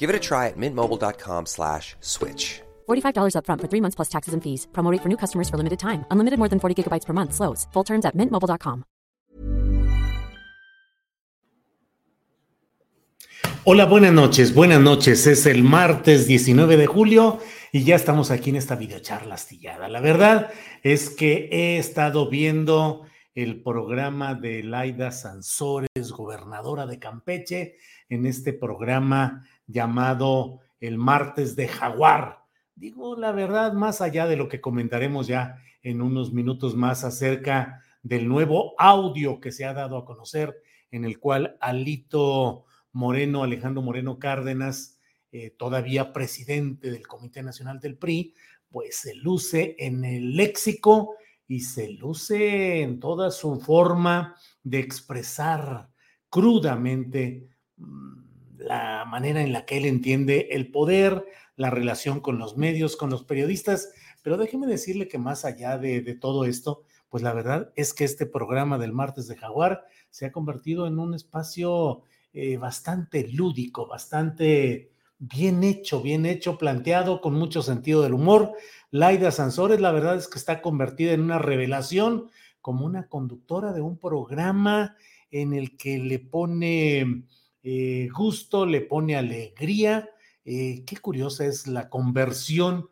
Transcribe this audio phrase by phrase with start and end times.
[0.00, 2.62] Give it a try at mintmobile.com slash switch.
[2.88, 4.66] $45 upfront for three months plus taxes and fees.
[4.72, 6.04] Promo rate for new customers for limited time.
[6.10, 7.34] Unlimited more than 40 gigabytes per month.
[7.34, 7.68] Slows.
[7.74, 8.84] Full terms at mintmobile.com.
[13.64, 14.54] Hola, buenas noches.
[14.54, 15.26] Buenas noches.
[15.26, 17.40] Es el martes 19 de julio
[17.72, 19.86] y ya estamos aquí en esta videocharla astillada.
[19.88, 20.50] La verdad
[20.82, 27.76] es que he estado viendo el programa de Laida Sansores, gobernadora de Campeche,
[28.08, 32.40] en este programa llamado El Martes de Jaguar.
[32.74, 37.82] Digo la verdad, más allá de lo que comentaremos ya en unos minutos más acerca
[38.02, 40.56] del nuevo audio que se ha dado a conocer,
[40.90, 44.98] en el cual Alito Moreno, Alejandro Moreno Cárdenas,
[45.32, 48.34] eh, todavía presidente del Comité Nacional del PRI,
[48.68, 51.14] pues se luce en el léxico
[51.46, 55.90] y se luce en toda su forma de expresar
[56.28, 58.29] crudamente mm,
[58.60, 61.24] la manera en la que él entiende el poder,
[61.56, 63.92] la relación con los medios, con los periodistas.
[64.22, 68.26] Pero déjeme decirle que más allá de, todo esto, pues la verdad es que este
[68.26, 72.02] programa del martes de Jaguar se ha convertido en un espacio
[72.32, 78.52] eh, bastante lúdico, bastante bien hecho, bien hecho, planteado, con mucho sentido del humor.
[78.90, 82.30] Laida Sansores, la verdad es que está convertida en una revelación
[82.60, 84.96] como una conductora de un programa
[85.30, 87.24] en el que le pone
[87.62, 90.10] eh, gusto, le pone alegría.
[90.44, 92.88] Eh, qué curiosa es la conversión,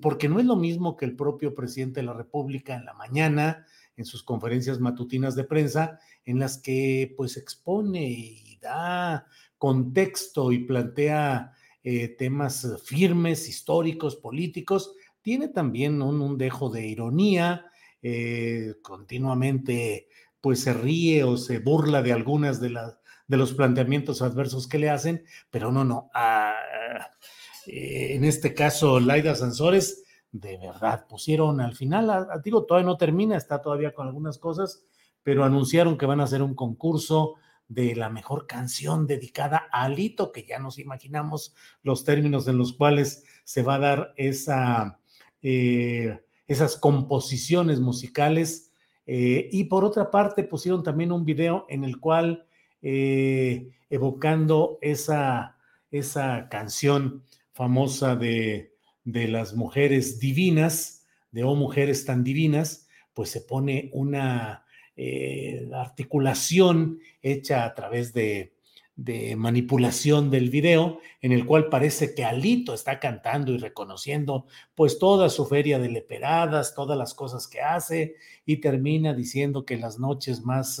[0.00, 3.66] porque no es lo mismo que el propio presidente de la República en la mañana,
[3.96, 9.26] en sus conferencias matutinas de prensa, en las que pues expone y da
[9.58, 11.52] contexto y plantea
[11.82, 14.94] eh, temas firmes, históricos, políticos.
[15.20, 17.66] Tiene también un, dejo de ironía,
[18.82, 20.08] continuamente
[20.40, 24.78] pues se ríe o se burla de algunas de las de los planteamientos adversos que
[24.78, 26.10] le hacen, pero no, no.
[27.66, 33.62] En este caso, Laida Sansores, de verdad, pusieron al final, digo, todavía no termina, está
[33.62, 34.84] todavía con algunas cosas,
[35.22, 37.36] pero anunciaron que van a hacer un concurso
[37.68, 42.72] de la mejor canción dedicada a Alito, que ya nos imaginamos los términos en los
[42.74, 45.00] cuales se va a dar esa,
[45.40, 48.70] eh, esas composiciones musicales.
[49.06, 52.46] Eh, y por otra parte, pusieron también un video en el cual
[52.84, 55.56] eh, evocando esa,
[55.90, 58.74] esa canción famosa de,
[59.04, 67.00] de las mujeres divinas, de Oh Mujeres tan Divinas, pues se pone una eh, articulación
[67.22, 68.54] hecha a través de,
[68.96, 74.98] de manipulación del video, en el cual parece que Alito está cantando y reconociendo pues
[74.98, 79.98] toda su feria de leperadas, todas las cosas que hace, y termina diciendo que las
[79.98, 80.80] noches más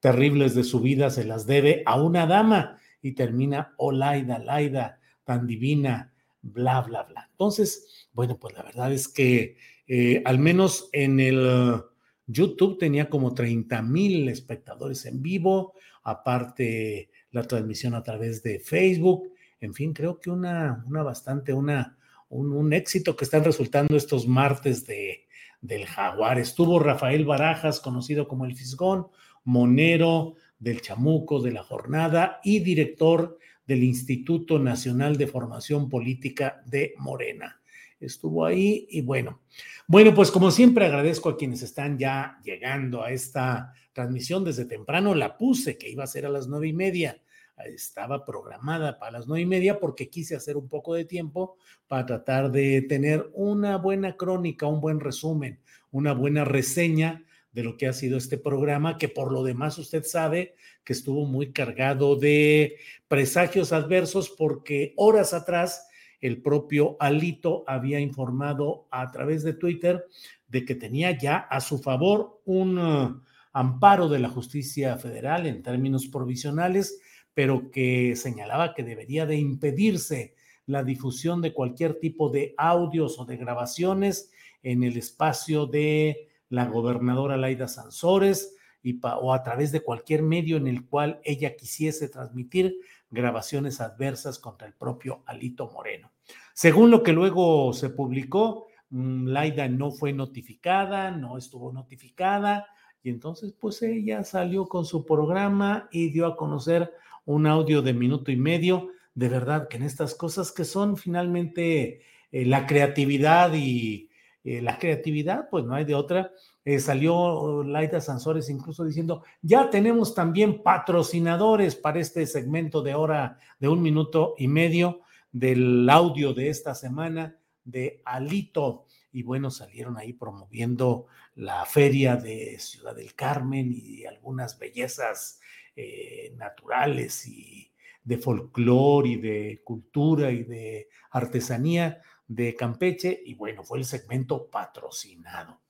[0.00, 4.98] terribles de su vida se las debe a una dama y termina, oh Laida, Laida,
[5.24, 6.12] tan divina,
[6.42, 7.28] bla, bla, bla.
[7.30, 9.56] Entonces, bueno, pues la verdad es que
[9.86, 11.82] eh, al menos en el
[12.26, 19.30] YouTube tenía como 30 mil espectadores en vivo, aparte la transmisión a través de Facebook,
[19.60, 21.98] en fin, creo que una, una bastante, una,
[22.28, 25.26] un, un éxito que están resultando estos martes de,
[25.60, 26.38] del Jaguar.
[26.38, 29.08] Estuvo Rafael Barajas, conocido como el Fisgón,
[29.44, 36.94] monero del Chamuco de la Jornada y director del Instituto Nacional de Formación Política de
[36.98, 37.60] Morena.
[37.98, 39.42] Estuvo ahí y bueno,
[39.86, 45.14] bueno, pues como siempre agradezco a quienes están ya llegando a esta transmisión desde temprano.
[45.14, 47.20] La puse que iba a ser a las nueve y media.
[47.66, 51.56] Estaba programada para las nueve y media porque quise hacer un poco de tiempo
[51.88, 55.60] para tratar de tener una buena crónica, un buen resumen,
[55.90, 60.04] una buena reseña de lo que ha sido este programa, que por lo demás usted
[60.04, 60.54] sabe
[60.84, 62.76] que estuvo muy cargado de
[63.08, 65.88] presagios adversos porque horas atrás
[66.20, 70.04] el propio Alito había informado a través de Twitter
[70.48, 75.62] de que tenía ya a su favor un uh, amparo de la justicia federal en
[75.62, 77.00] términos provisionales,
[77.34, 80.34] pero que señalaba que debería de impedirse
[80.66, 84.30] la difusión de cualquier tipo de audios o de grabaciones
[84.62, 90.56] en el espacio de la gobernadora Laida Sansores y o a través de cualquier medio
[90.56, 92.76] en el cual ella quisiese transmitir
[93.10, 96.12] grabaciones adversas contra el propio Alito Moreno.
[96.52, 102.66] Según lo que luego se publicó, mm, Laida no fue notificada, no estuvo notificada,
[103.02, 106.92] y entonces pues ella salió con su programa y dio a conocer
[107.24, 108.88] un audio de minuto y medio.
[109.14, 114.09] De verdad que en estas cosas que son finalmente eh, la creatividad y
[114.42, 116.32] eh, la creatividad, pues no hay de otra.
[116.64, 123.38] Eh, salió Laida Sansores incluso diciendo, ya tenemos también patrocinadores para este segmento de hora
[123.58, 128.86] de un minuto y medio del audio de esta semana de Alito.
[129.12, 135.40] Y bueno, salieron ahí promoviendo la feria de Ciudad del Carmen y algunas bellezas
[135.76, 137.72] eh, naturales y
[138.02, 142.00] de folclore y de cultura y de artesanía
[142.30, 145.62] de Campeche y bueno, fue el segmento patrocinado.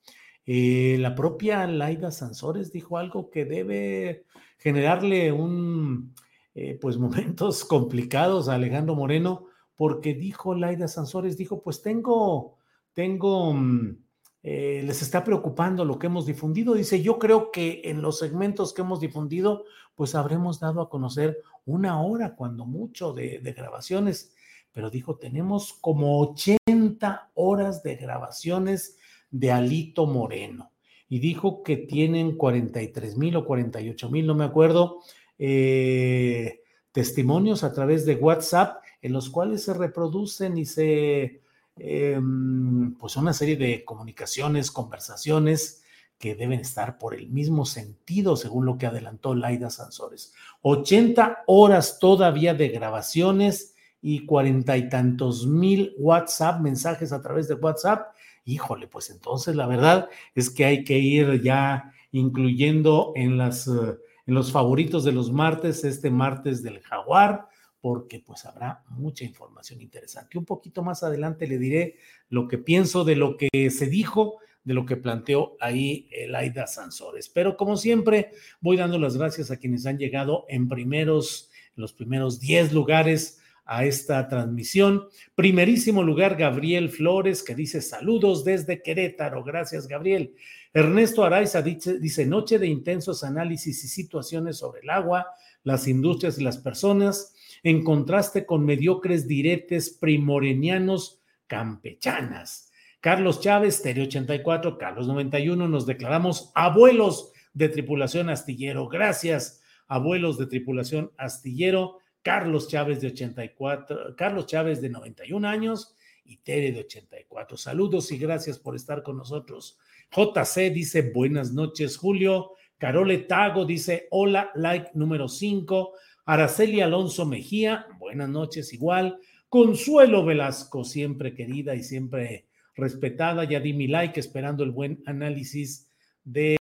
[0.45, 4.25] Eh, la propia Laida Sansores dijo algo que debe
[4.59, 6.13] generarle un,
[6.53, 12.59] eh, pues momentos complicados a Alejandro Moreno, porque dijo Laida Sansores, dijo, pues tengo,
[12.93, 13.97] tengo, mm,
[14.43, 16.75] eh, les está preocupando lo que hemos difundido.
[16.75, 19.65] Dice, yo creo que en los segmentos que hemos difundido,
[19.95, 24.35] pues habremos dado a conocer una hora, cuando mucho, de, de grabaciones
[24.73, 28.97] pero dijo, tenemos como 80 horas de grabaciones
[29.29, 30.71] de Alito Moreno.
[31.09, 34.99] Y dijo que tienen 43 mil o 48 mil, no me acuerdo,
[35.37, 41.41] eh, testimonios a través de WhatsApp en los cuales se reproducen y se,
[41.77, 45.83] em, pues una serie de comunicaciones, conversaciones
[46.17, 50.33] que deben estar por el mismo sentido, según lo que adelantó Laida Sansores.
[50.61, 53.70] 80 horas todavía de grabaciones
[54.01, 58.13] y cuarenta y tantos mil WhatsApp, mensajes a través de WhatsApp,
[58.45, 63.97] híjole, pues entonces la verdad es que hay que ir ya incluyendo en, las, eh,
[64.25, 67.47] en los favoritos de los martes, este martes del jaguar,
[67.79, 70.37] porque pues habrá mucha información interesante.
[70.37, 71.95] Un poquito más adelante le diré
[72.29, 77.29] lo que pienso de lo que se dijo, de lo que planteó ahí Aida Sansores.
[77.29, 81.93] Pero como siempre, voy dando las gracias a quienes han llegado en primeros, en los
[81.93, 83.40] primeros 10 lugares
[83.71, 85.07] a esta transmisión.
[85.33, 89.45] Primerísimo lugar, Gabriel Flores, que dice saludos desde Querétaro.
[89.45, 90.35] Gracias, Gabriel.
[90.73, 95.27] Ernesto Araiza dice, dice, noche de intensos análisis y situaciones sobre el agua,
[95.63, 97.33] las industrias y las personas,
[97.63, 102.73] en contraste con mediocres diretes primorenianos campechanas.
[102.99, 108.89] Carlos Chávez, Tere 84, Carlos 91, nos declaramos abuelos de tripulación astillero.
[108.89, 112.00] Gracias, abuelos de tripulación astillero.
[112.21, 115.95] Carlos Chávez de 84, Carlos Chávez de 91 años
[116.25, 117.57] y Tere de 84.
[117.57, 119.79] Saludos y gracias por estar con nosotros.
[120.15, 122.51] JC dice buenas noches, Julio.
[122.77, 125.93] Carole Tago dice hola, like número 5.
[126.25, 129.19] Araceli Alonso Mejía, buenas noches igual.
[129.49, 133.43] Consuelo Velasco, siempre querida y siempre respetada.
[133.43, 135.89] Ya di mi like esperando el buen análisis
[136.23, 136.57] de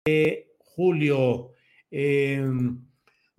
[0.59, 1.53] Julio.
[1.91, 2.43] Eh,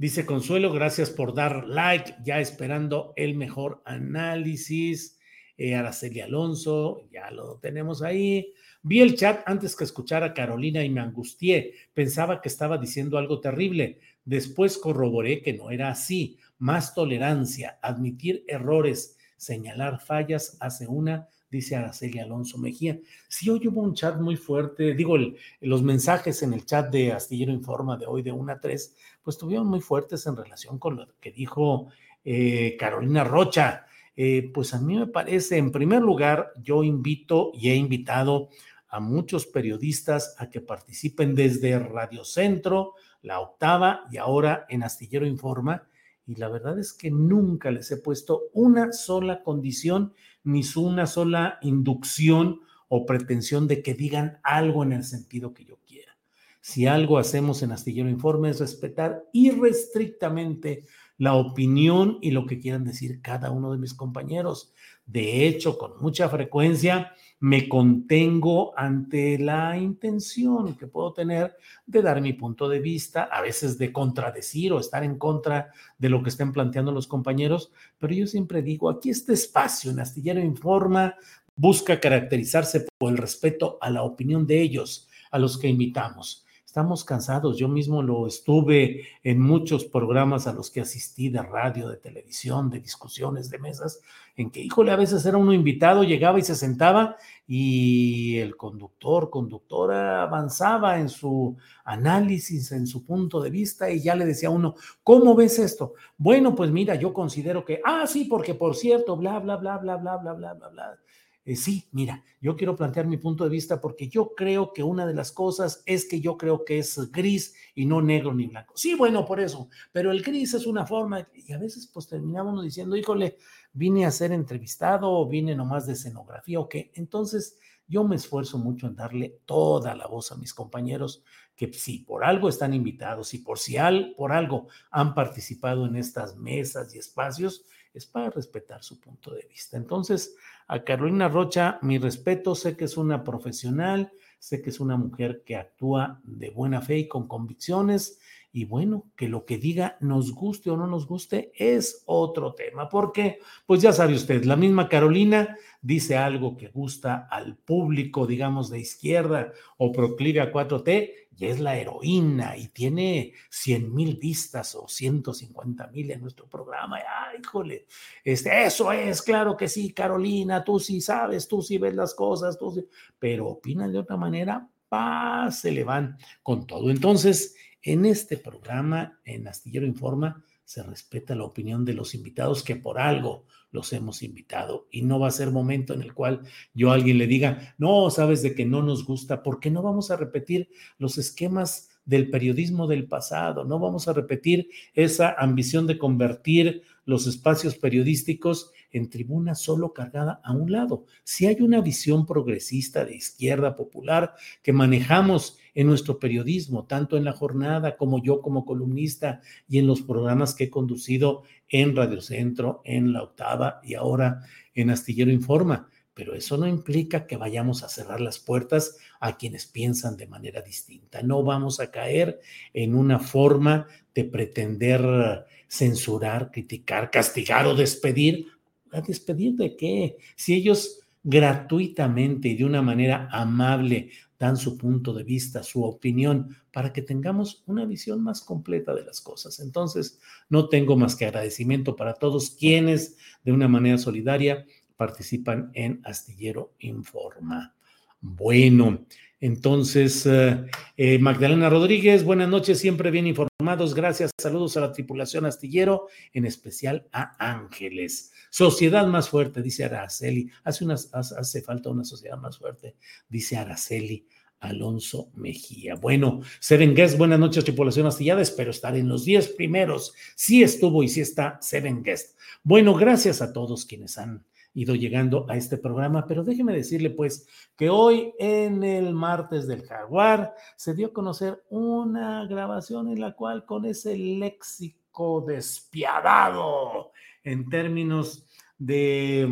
[0.01, 5.19] Dice Consuelo, gracias por dar like, ya esperando el mejor análisis.
[5.55, 8.51] Eh, Araceli Alonso, ya lo tenemos ahí.
[8.81, 11.75] Vi el chat antes que escuchar a Carolina y me angustié.
[11.93, 13.99] Pensaba que estaba diciendo algo terrible.
[14.25, 16.39] Después corroboré que no era así.
[16.57, 22.97] Más tolerancia, admitir errores, señalar fallas hace una dice Araceli Alonso Mejía.
[23.27, 25.17] Sí, hoy hubo un chat muy fuerte, digo,
[25.59, 29.35] los mensajes en el chat de Astillero Informa de hoy de 1 a 3, pues
[29.35, 31.89] estuvieron muy fuertes en relación con lo que dijo
[32.23, 33.85] eh, Carolina Rocha.
[34.15, 38.49] Eh, pues a mí me parece, en primer lugar, yo invito y he invitado
[38.87, 45.25] a muchos periodistas a que participen desde Radio Centro, La Octava y ahora en Astillero
[45.25, 45.87] Informa.
[46.25, 51.57] Y la verdad es que nunca les he puesto una sola condición ni una sola
[51.61, 56.17] inducción o pretensión de que digan algo en el sentido que yo quiera.
[56.59, 60.85] Si algo hacemos en Astillero Informe es respetar irrestrictamente
[61.17, 64.73] la opinión y lo que quieran decir cada uno de mis compañeros.
[65.05, 71.57] De hecho, con mucha frecuencia me contengo ante la intención que puedo tener
[71.87, 76.09] de dar mi punto de vista, a veces de contradecir o estar en contra de
[76.09, 80.39] lo que estén planteando los compañeros, pero yo siempre digo, aquí este espacio en Astillero
[80.39, 81.15] Informa
[81.55, 86.45] busca caracterizarse por el respeto a la opinión de ellos, a los que invitamos.
[86.71, 87.57] Estamos cansados.
[87.57, 92.69] Yo mismo lo estuve en muchos programas a los que asistí de radio, de televisión,
[92.69, 93.99] de discusiones, de mesas,
[94.37, 99.29] en que, híjole, a veces era uno invitado, llegaba y se sentaba y el conductor,
[99.29, 104.53] conductora avanzaba en su análisis, en su punto de vista y ya le decía a
[104.53, 105.95] uno, ¿cómo ves esto?
[106.17, 109.97] Bueno, pues mira, yo considero que, ah, sí, porque por cierto, bla, bla, bla, bla,
[109.97, 110.99] bla, bla, bla, bla, bla.
[111.43, 115.07] Eh, sí, mira, yo quiero plantear mi punto de vista porque yo creo que una
[115.07, 118.73] de las cosas es que yo creo que es gris y no negro ni blanco.
[118.77, 122.63] Sí, bueno, por eso, pero el gris es una forma y a veces pues terminamos
[122.63, 123.37] diciendo, híjole,
[123.73, 126.91] vine a ser entrevistado o vine nomás de escenografía o qué.
[126.93, 127.57] Entonces,
[127.87, 131.23] yo me esfuerzo mucho en darle toda la voz a mis compañeros
[131.55, 135.95] que si por algo están invitados y por si al, por algo han participado en
[135.95, 139.77] estas mesas y espacios, es para respetar su punto de vista.
[139.77, 140.35] Entonces,
[140.67, 145.43] a Carolina Rocha, mi respeto, sé que es una profesional, sé que es una mujer
[145.45, 148.19] que actúa de buena fe y con convicciones.
[148.53, 152.89] Y bueno, que lo que diga nos guste o no nos guste es otro tema,
[152.89, 158.69] porque pues ya sabe usted, la misma Carolina dice algo que gusta al público, digamos,
[158.69, 164.75] de izquierda o proclive a 4T, y es la heroína y tiene 100 mil vistas
[164.75, 166.97] o 150 mil en nuestro programa.
[166.97, 167.87] ¡Ay, híjole!
[168.23, 172.59] Este, eso es, claro que sí, Carolina, tú sí sabes, tú sí ves las cosas,
[172.59, 172.85] tú sí,
[173.17, 176.91] pero opinan de otra manera, pa, se le van con todo.
[176.91, 182.77] Entonces, en este programa, en Astillero Informa, se respeta la opinión de los invitados que
[182.77, 186.41] por algo los hemos invitado y no va a ser momento en el cual
[186.73, 190.11] yo a alguien le diga, no, sabes de que no nos gusta, porque no vamos
[190.11, 195.97] a repetir los esquemas del periodismo del pasado, no vamos a repetir esa ambición de
[195.97, 201.05] convertir los espacios periodísticos en tribuna solo cargada a un lado.
[201.23, 207.25] Si hay una visión progresista de izquierda popular que manejamos en nuestro periodismo, tanto en
[207.25, 212.21] la jornada como yo como columnista y en los programas que he conducido en Radio
[212.21, 214.41] Centro, en La Octava y ahora
[214.73, 215.89] en Astillero Informa.
[216.13, 220.61] Pero eso no implica que vayamos a cerrar las puertas a quienes piensan de manera
[220.61, 221.21] distinta.
[221.23, 222.41] No vamos a caer
[222.73, 228.47] en una forma de pretender censurar, criticar, castigar o despedir.
[228.91, 230.17] ¿A despedir de qué?
[230.35, 236.57] Si ellos gratuitamente y de una manera amable dan su punto de vista, su opinión,
[236.73, 239.59] para que tengamos una visión más completa de las cosas.
[239.59, 240.19] Entonces,
[240.49, 244.65] no tengo más que agradecimiento para todos quienes de una manera solidaria
[244.97, 247.75] participan en Astillero Informa.
[248.19, 249.05] Bueno,
[249.41, 250.67] entonces, eh,
[250.97, 253.95] eh, Magdalena Rodríguez, buenas noches, siempre bien informados.
[253.95, 258.31] Gracias, saludos a la tripulación astillero, en especial a Ángeles.
[258.51, 260.51] Sociedad más fuerte, dice Araceli.
[260.63, 262.95] Hace, falta una sociedad más fuerte,
[263.29, 264.27] dice Araceli.
[264.59, 265.95] Alonso Mejía.
[265.95, 268.43] Bueno, Seven Guest, buenas noches, tripulación astillada.
[268.43, 270.13] Espero estar en los 10 primeros.
[270.35, 272.37] Sí estuvo y sí está Seven Guest.
[272.61, 277.47] Bueno, gracias a todos quienes han ido llegando a este programa, pero déjeme decirle pues
[277.75, 283.33] que hoy en el martes del jaguar se dio a conocer una grabación en la
[283.33, 287.11] cual con ese léxico despiadado
[287.43, 288.45] en términos
[288.77, 289.47] de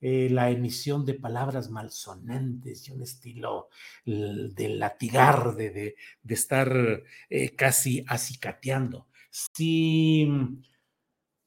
[0.00, 3.68] eh, la emisión de palabras malsonantes y un estilo
[4.04, 9.08] de latigar, de, de, estar eh, casi acicateando.
[9.30, 10.26] Si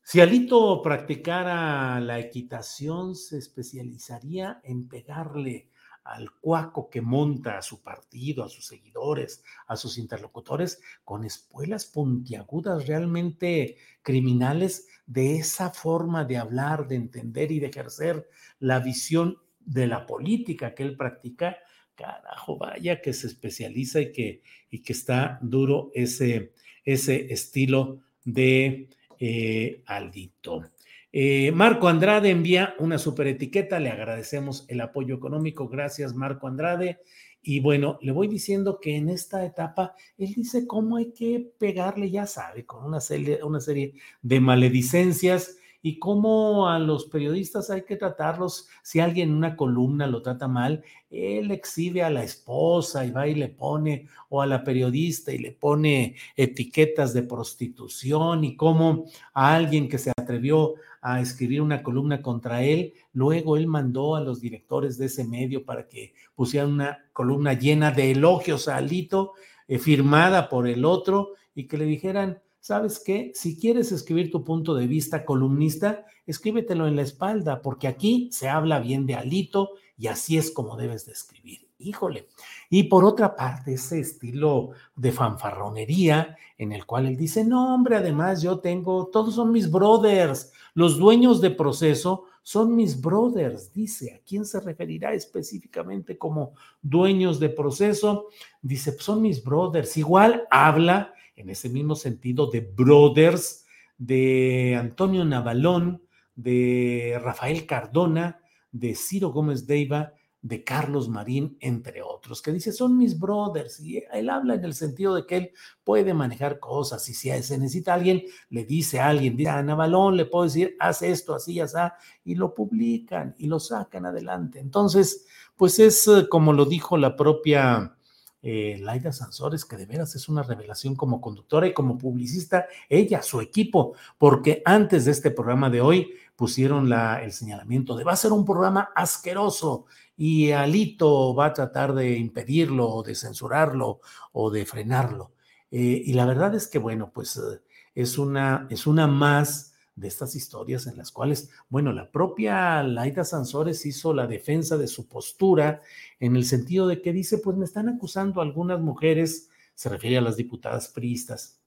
[0.03, 5.69] si Alito practicara la equitación, se especializaría en pegarle
[6.03, 11.86] al cuaco que monta a su partido, a sus seguidores, a sus interlocutores, con espuelas
[11.86, 18.27] puntiagudas realmente criminales de esa forma de hablar, de entender y de ejercer
[18.60, 21.57] la visión de la política que él practica.
[21.95, 28.89] Carajo, vaya que se especializa y que, y que está duro ese, ese estilo de
[29.25, 30.63] eh, Aldito.
[31.10, 37.00] Eh, Marco Andrade envía una super etiqueta, le agradecemos el apoyo económico, gracias Marco Andrade.
[37.42, 42.12] Y bueno, le voy diciendo que en esta etapa él dice cómo hay que pegarle,
[42.12, 47.84] ya sabe, con una serie, una serie de maledicencias y cómo a los periodistas hay
[47.84, 48.70] que tratarlos.
[48.82, 53.28] Si alguien en una columna lo trata mal, él exhibe a la esposa y va
[53.28, 59.06] y le pone, o a la periodista y le pone etiquetas de prostitución y cómo
[59.34, 64.22] a alguien que se atrevió a escribir una columna contra él, luego él mandó a
[64.22, 69.34] los directores de ese medio para que pusieran una columna llena de elogios a Alito,
[69.68, 73.34] eh, firmada por el otro, y que le dijeran, ¿sabes qué?
[73.36, 78.48] Si quieres escribir tu punto de vista columnista, escríbetelo en la espalda, porque aquí se
[78.48, 81.67] habla bien de Alito y así es como debes de escribir.
[81.77, 82.29] Híjole.
[82.70, 87.98] Y por otra parte, ese estilo de fanfarronería en el cual él dice, no, hombre,
[87.98, 94.13] además yo tengo, todos son mis brothers, los dueños de proceso son mis brothers, dice.
[94.13, 98.29] ¿A quién se referirá específicamente como dueños de proceso?
[98.62, 99.98] Dice, son mis brothers.
[99.98, 103.66] Igual habla en ese mismo sentido de brothers
[103.98, 106.04] de Antonio Navalón,
[106.36, 108.40] de Rafael Cardona,
[108.72, 110.13] de Ciro Gómez Deiva,
[110.44, 114.74] de Carlos Marín, entre otros, que dice, son mis brothers, y él habla en el
[114.74, 115.52] sentido de que él
[115.86, 120.18] puede manejar cosas, y si se necesita alguien, le dice a alguien, dice a Navalón,
[120.18, 121.78] le puedo decir, haz esto, así, así,
[122.25, 124.60] y lo publican y lo sacan adelante.
[124.60, 125.25] Entonces,
[125.56, 127.96] pues es eh, como lo dijo la propia
[128.44, 133.22] eh, Laida Sansores, que de veras es una revelación como conductora y como publicista, ella,
[133.22, 138.12] su equipo, porque antes de este programa de hoy pusieron la, el señalamiento de va
[138.12, 139.86] a ser un programa asqueroso
[140.18, 144.02] y Alito va a tratar de impedirlo o de censurarlo
[144.34, 145.32] o de frenarlo.
[145.72, 147.62] Eh, y la verdad es que, bueno, pues eh,
[147.96, 153.24] es, una, es una más de estas historias en las cuales, bueno, la propia Laida
[153.24, 155.82] Sansores hizo la defensa de su postura
[156.20, 160.22] en el sentido de que dice, pues me están acusando algunas mujeres, se refiere a
[160.22, 161.60] las diputadas priistas,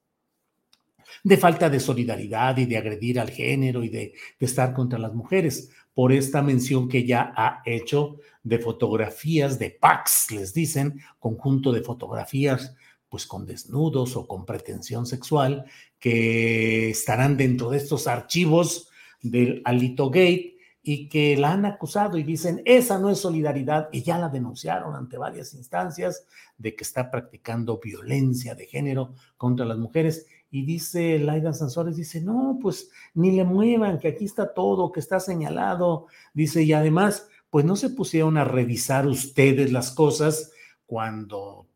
[1.23, 5.15] de falta de solidaridad y de agredir al género y de, de estar contra las
[5.15, 11.73] mujeres, por esta mención que ya ha hecho de fotografías de PAX, les dicen, conjunto
[11.73, 12.75] de fotografías
[13.09, 15.65] pues con desnudos o con pretensión sexual,
[16.07, 18.89] que estarán dentro de estos archivos
[19.21, 24.03] del Alito Gate y que la han acusado y dicen, esa no es solidaridad, y
[24.03, 26.25] ya la denunciaron ante varias instancias
[26.59, 30.27] de que está practicando violencia de género contra las mujeres.
[30.49, 35.01] Y dice Laida Sansores, dice, no, pues ni le muevan, que aquí está todo, que
[35.01, 36.07] está señalado.
[36.33, 40.53] Dice, y además, pues no se pusieron a revisar ustedes las cosas
[40.87, 41.67] cuando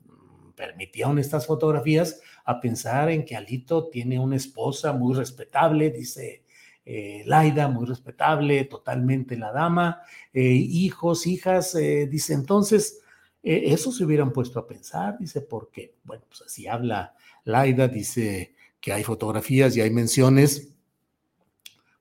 [0.54, 6.44] permitieron estas fotografías a pensar en que Alito tiene una esposa muy respetable, dice
[6.84, 13.00] eh, Laida, muy respetable, totalmente la dama, eh, hijos, hijas, eh, dice entonces,
[13.42, 18.92] eso se hubieran puesto a pensar, dice, porque, bueno, pues así habla Laida, dice que
[18.92, 20.68] hay fotografías y hay menciones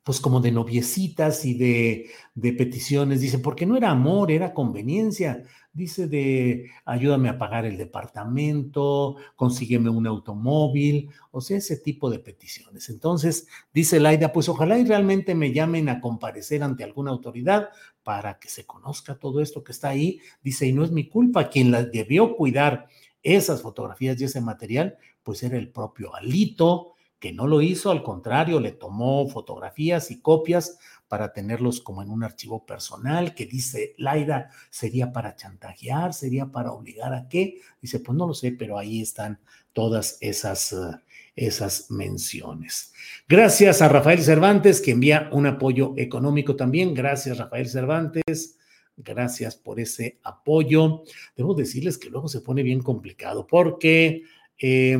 [0.03, 3.21] pues como de noviecitas y de, de, peticiones.
[3.21, 5.43] Dice, porque no era amor, era conveniencia
[5.79, 12.19] dice de ayúdame a pagar el departamento, consígueme un automóvil, o sea, ese tipo de
[12.19, 12.89] peticiones.
[12.89, 17.69] Entonces, dice Laida, pues ojalá y realmente me llamen a comparecer ante alguna autoridad
[18.03, 20.19] para que se conozca todo esto que está ahí.
[20.43, 22.87] Dice, y no es mi culpa, quien la debió cuidar
[23.23, 28.03] esas fotografías y ese material, pues era el propio Alito, que no lo hizo, al
[28.03, 33.95] contrario, le tomó fotografías y copias para tenerlos como en un archivo personal, que dice
[33.97, 37.59] Laida, sería para chantajear, sería para obligar a qué.
[37.81, 39.39] Dice, pues no lo sé, pero ahí están
[39.73, 40.95] todas esas, uh,
[41.35, 42.93] esas menciones.
[43.27, 46.93] Gracias a Rafael Cervantes, que envía un apoyo económico también.
[46.93, 48.57] Gracias, Rafael Cervantes.
[48.95, 51.03] Gracias por ese apoyo.
[51.35, 54.23] Debo decirles que luego se pone bien complicado porque...
[54.61, 54.97] Eh,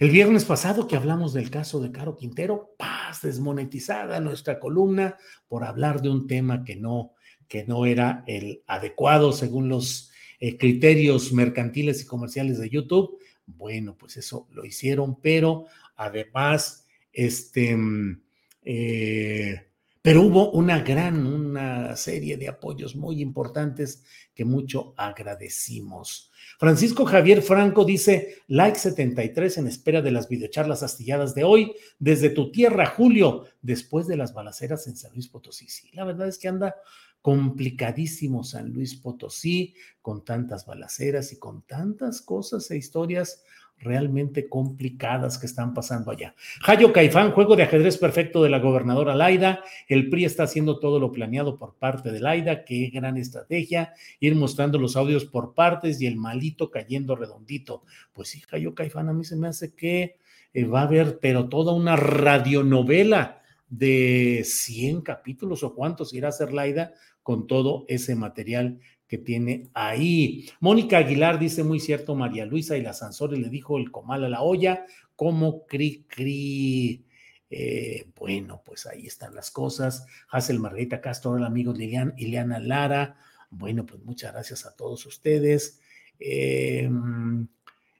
[0.00, 5.62] el viernes pasado que hablamos del caso de Caro Quintero, paz, desmonetizada nuestra columna por
[5.62, 7.12] hablar de un tema que no,
[7.46, 10.10] que no era el adecuado según los
[10.40, 13.18] eh, criterios mercantiles y comerciales de YouTube.
[13.44, 18.22] Bueno, pues eso lo hicieron, pero además, este, mm,
[18.62, 19.69] eh,
[20.02, 24.02] pero hubo una gran, una serie de apoyos muy importantes
[24.34, 26.32] que mucho agradecimos.
[26.58, 32.30] Francisco Javier Franco dice, like 73 en espera de las videocharlas astilladas de hoy, desde
[32.30, 35.68] tu tierra, Julio, después de las balaceras en San Luis Potosí.
[35.68, 36.76] Sí, la verdad es que anda
[37.22, 43.42] complicadísimo San Luis Potosí, con tantas balaceras y con tantas cosas e historias
[43.80, 46.34] realmente complicadas que están pasando allá.
[46.60, 49.64] Jayo Caifán, juego de ajedrez perfecto de la gobernadora Laida.
[49.88, 52.64] El PRI está haciendo todo lo planeado por parte de Laida.
[52.64, 53.94] Qué gran estrategia.
[54.20, 57.82] Ir mostrando los audios por partes y el malito cayendo redondito.
[58.12, 60.16] Pues sí, Jayo Caifán, a mí se me hace que
[60.52, 66.30] eh, va a haber, pero toda una radionovela de 100 capítulos o cuántos irá a
[66.30, 70.48] hacer Laida con todo ese material que tiene ahí.
[70.60, 74.28] Mónica Aguilar dice muy cierto, María Luisa y la Sansores le dijo el comal a
[74.28, 77.04] la olla, como cri cri.
[77.50, 80.06] Eh, bueno, pues ahí están las cosas.
[80.30, 83.16] Hazel Margarita Castro, hola amigos Lilian, Ileana Lara.
[83.50, 85.80] Bueno, pues muchas gracias a todos ustedes.
[86.20, 86.88] Eh,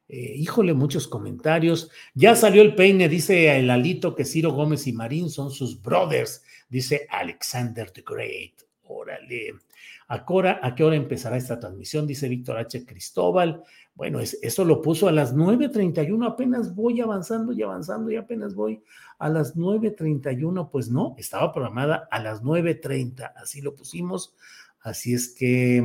[0.09, 1.91] eh, híjole, muchos comentarios.
[2.15, 6.45] Ya salió el peine, dice el Alito que Ciro Gómez y Marín son sus brothers,
[6.69, 8.70] dice Alexander the Great.
[8.91, 9.55] Órale.
[10.09, 10.25] ¿A,
[10.63, 12.07] ¿A qué hora empezará esta transmisión?
[12.07, 12.85] Dice Víctor H.
[12.85, 13.63] Cristóbal.
[13.95, 18.83] Bueno, eso lo puso a las 9.31, apenas voy avanzando y avanzando y apenas voy
[19.19, 20.71] a las 9.31.
[20.71, 24.35] Pues no, estaba programada a las 9.30, así lo pusimos.
[24.81, 25.85] Así es que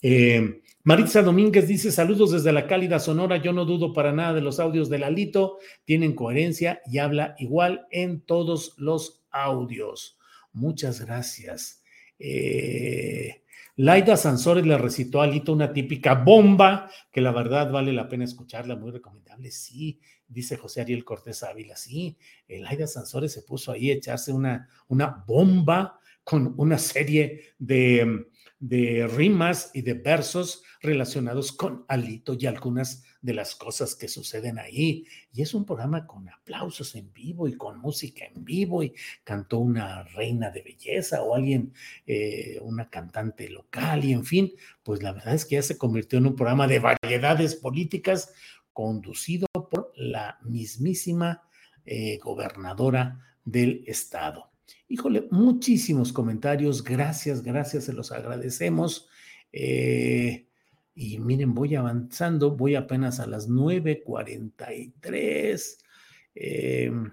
[0.00, 3.36] eh, Maritza Domínguez dice: Saludos desde la cálida Sonora.
[3.36, 7.86] Yo no dudo para nada de los audios de Lalito, tienen coherencia y habla igual
[7.90, 10.18] en todos los audios.
[10.52, 11.81] Muchas gracias.
[12.24, 13.42] Eh,
[13.76, 18.24] Laida Sansores le recitó a Alito una típica bomba, que la verdad vale la pena
[18.24, 19.50] escucharla, muy recomendable.
[19.50, 22.16] Sí, dice José Ariel Cortés Ávila, sí,
[22.48, 28.26] Laida Sansores se puso ahí a echarse una, una bomba con una serie de,
[28.62, 34.56] de rimas y de versos relacionados con Alito y algunas de las cosas que suceden
[34.60, 35.04] ahí.
[35.32, 38.94] Y es un programa con aplausos en vivo y con música en vivo y
[39.24, 41.74] cantó una reina de belleza o alguien,
[42.06, 44.52] eh, una cantante local y en fin,
[44.84, 48.32] pues la verdad es que ya se convirtió en un programa de variedades políticas
[48.72, 51.42] conducido por la mismísima
[51.84, 54.51] eh, gobernadora del estado.
[54.88, 59.08] Híjole, muchísimos comentarios, gracias, gracias, se los agradecemos.
[59.52, 60.46] Eh,
[60.94, 65.78] y miren, voy avanzando, voy apenas a las 9.43.
[66.34, 67.12] Em,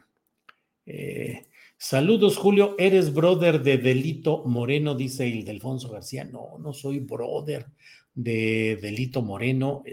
[0.86, 1.46] eh,
[1.78, 2.76] saludos, Julio.
[2.78, 4.96] ¿Eres brother de Delito Moreno?
[4.96, 6.26] Dice Ildefonso García.
[6.26, 7.68] No, no soy brother
[8.14, 9.84] de Delito Moreno.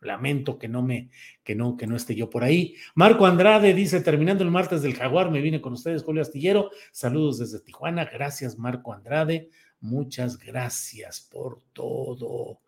[0.00, 1.10] Lamento que no me,
[1.42, 2.76] que no, que no esté yo por ahí.
[2.94, 6.70] Marco Andrade dice: terminando el martes del Jaguar, me vine con ustedes, Julio Astillero.
[6.92, 8.04] Saludos desde Tijuana.
[8.04, 9.48] Gracias, Marco Andrade.
[9.80, 12.60] Muchas gracias por todo.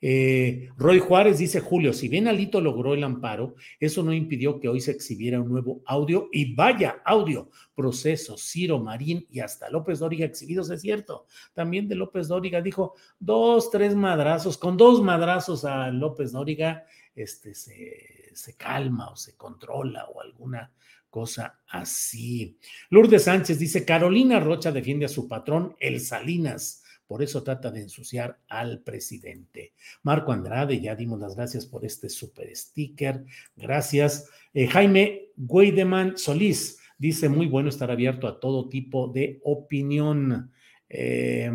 [0.00, 4.68] Eh, Roy Juárez dice, Julio, si bien Alito logró el amparo, eso no impidió que
[4.68, 9.98] hoy se exhibiera un nuevo audio y vaya audio, proceso, Ciro Marín y hasta López
[9.98, 11.26] Dóriga exhibidos, es cierto.
[11.52, 16.84] También de López Dóriga dijo dos, tres madrazos, con dos madrazos a López Dóriga,
[17.14, 20.70] este se, se calma o se controla o alguna
[21.10, 22.58] cosa así.
[22.90, 27.80] Lourdes Sánchez dice, Carolina Rocha defiende a su patrón, el Salinas por eso trata de
[27.80, 29.72] ensuciar al presidente.
[30.02, 33.24] Marco Andrade, ya dimos las gracias por este super sticker.
[33.56, 34.28] Gracias.
[34.52, 40.52] Eh, Jaime Gueideman Solís dice, muy bueno estar abierto a todo tipo de opinión.
[40.88, 41.50] Eh,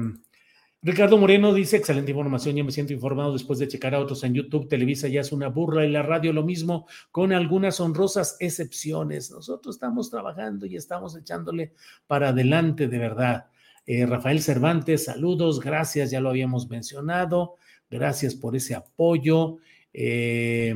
[0.82, 4.34] Ricardo Moreno dice, excelente información, ya me siento informado después de checar a otros en
[4.34, 9.32] YouTube, Televisa ya es una burla y la radio lo mismo, con algunas honrosas excepciones.
[9.32, 11.74] Nosotros estamos trabajando y estamos echándole
[12.06, 13.46] para adelante de verdad.
[13.86, 17.56] Eh, Rafael Cervantes, saludos, gracias, ya lo habíamos mencionado,
[17.90, 19.58] gracias por ese apoyo,
[19.92, 20.74] eh,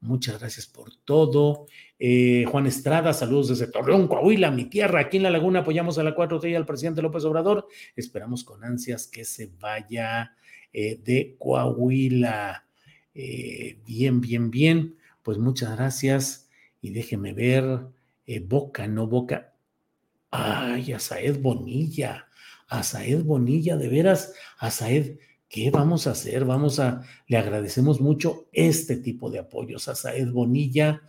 [0.00, 1.66] muchas gracias por todo.
[2.00, 6.02] Eh, Juan Estrada, saludos desde Torreón, Coahuila, mi tierra, aquí en la laguna apoyamos a
[6.02, 10.32] la 4T y al presidente López Obrador, esperamos con ansias que se vaya
[10.72, 12.66] de Coahuila.
[13.14, 16.50] bien, bien, bien, pues muchas gracias
[16.82, 17.86] y déjeme ver,
[18.46, 19.55] Boca, no Boca,
[20.38, 20.98] Ay, a
[21.40, 22.28] Bonilla,
[22.68, 22.82] a
[23.24, 24.70] Bonilla, de veras, a
[25.48, 26.44] ¿qué vamos a hacer?
[26.44, 31.00] Vamos a, le agradecemos mucho este tipo de apoyos a Bonilla.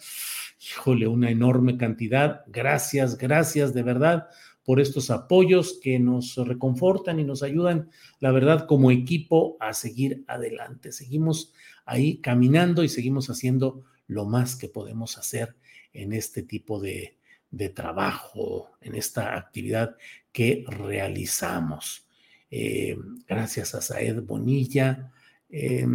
[0.61, 2.43] Híjole, una enorme cantidad.
[2.47, 4.27] Gracias, gracias de verdad
[4.63, 7.89] por estos apoyos que nos reconfortan y nos ayudan,
[8.21, 10.93] la verdad, como equipo a seguir adelante.
[10.93, 11.53] Seguimos
[11.85, 15.57] ahí caminando y seguimos haciendo lo más que podemos hacer
[15.91, 17.16] en este tipo de,
[17.51, 19.95] de trabajo, en esta actividad
[20.31, 22.05] que realizamos.
[22.49, 25.11] Eh, gracias a Saed Bonilla.
[25.49, 25.85] Eh,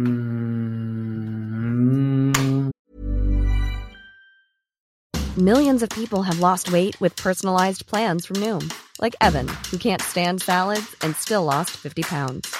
[5.35, 9.99] Millions of people have lost weight with personalized plans from Noom, like Evan, who can't
[9.99, 12.55] stand salads and still lost 50 pounds.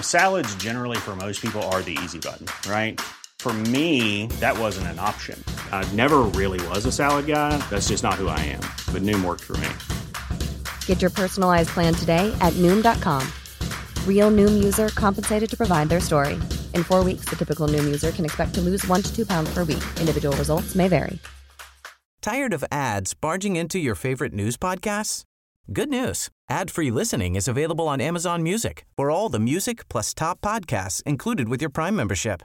[0.00, 3.00] Salads, generally, for most people, are the easy button, right?
[3.42, 5.36] For me, that wasn't an option.
[5.72, 7.58] I never really was a salad guy.
[7.70, 8.60] That's just not who I am.
[8.94, 9.68] But Noom worked for me.
[10.86, 13.26] Get your personalized plan today at Noom.com.
[14.06, 16.34] Real Noom user compensated to provide their story.
[16.72, 19.52] In four weeks, the typical Noom user can expect to lose one to two pounds
[19.52, 19.82] per week.
[19.98, 21.18] Individual results may vary.
[22.20, 25.24] Tired of ads barging into your favorite news podcasts?
[25.72, 26.28] Good news.
[26.48, 31.48] Ad-free listening is available on Amazon Music for all the music plus top podcasts included
[31.48, 32.44] with your Prime membership.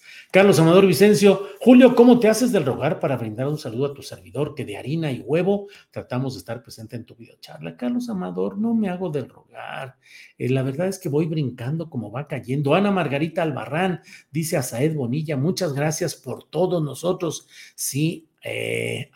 [0.31, 4.01] Carlos Amador Vicencio, Julio, ¿cómo te haces del rogar para brindar un saludo a tu
[4.01, 7.75] servidor que de harina y huevo tratamos de estar presente en tu videocharla?
[7.75, 9.97] Carlos Amador, no me hago del rogar.
[10.37, 12.73] Eh, la verdad es que voy brincando como va cayendo.
[12.73, 17.49] Ana Margarita Albarrán dice a Saed Bonilla, muchas gracias por todos nosotros.
[17.75, 19.11] Sí, eh,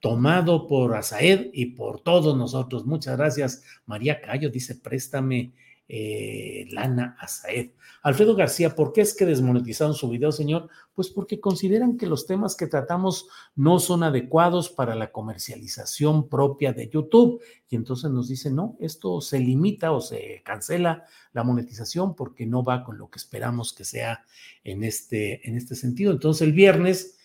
[0.00, 2.84] tomado por Asaed y por todos nosotros.
[2.84, 3.62] Muchas gracias.
[3.86, 5.54] María Cayo dice, préstame
[5.92, 7.70] eh, lana Asaed.
[8.02, 10.68] Alfredo García, ¿por qué es que desmonetizaron su video, señor?
[10.94, 13.26] Pues porque consideran que los temas que tratamos
[13.56, 17.42] no son adecuados para la comercialización propia de YouTube.
[17.68, 22.62] Y entonces nos dicen, no, esto se limita o se cancela la monetización porque no
[22.62, 24.24] va con lo que esperamos que sea
[24.62, 26.12] en este, en este sentido.
[26.12, 27.18] Entonces el viernes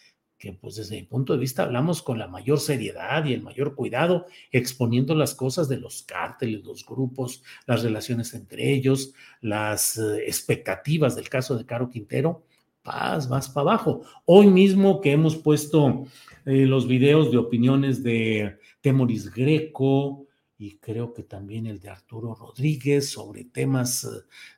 [0.46, 3.74] que pues desde mi punto de vista hablamos con la mayor seriedad y el mayor
[3.74, 10.18] cuidado, exponiendo las cosas de los cárteles, los grupos, las relaciones entre ellos, las eh,
[10.28, 12.44] expectativas del caso de Caro Quintero,
[12.84, 14.04] paz, más para abajo.
[14.26, 16.06] Hoy mismo que hemos puesto
[16.46, 20.28] eh, los videos de opiniones de Temoris Greco
[20.60, 24.10] y creo que también el de Arturo Rodríguez sobre temas eh,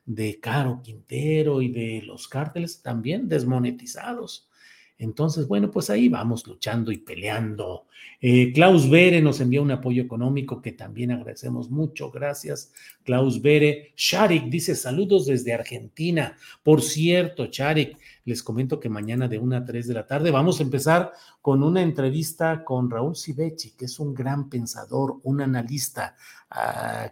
[0.04, 4.47] de Caro Quintero y de los cárteles, también desmonetizados
[4.98, 7.86] entonces, bueno, pues ahí vamos luchando y peleando.
[8.20, 12.10] Eh, Klaus Bere nos envía un apoyo económico que también agradecemos mucho.
[12.10, 12.72] Gracias,
[13.04, 13.92] Klaus Bere.
[13.96, 16.36] Sharik dice saludos desde Argentina.
[16.64, 20.58] Por cierto, Sharik, les comento que mañana de 1 a 3 de la tarde vamos
[20.58, 26.16] a empezar con una entrevista con Raúl Sivechi, que es un gran pensador, un analista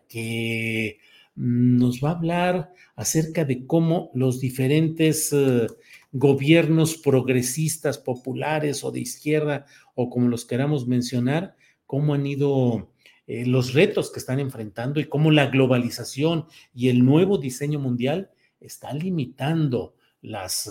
[0.09, 0.99] que
[1.37, 5.33] nos va a hablar acerca de cómo los diferentes...
[5.33, 5.67] Uh,
[6.19, 12.91] gobiernos progresistas, populares o de izquierda, o como los queramos mencionar, cómo han ido
[13.27, 18.31] eh, los retos que están enfrentando y cómo la globalización y el nuevo diseño mundial
[18.61, 20.71] está limitando las,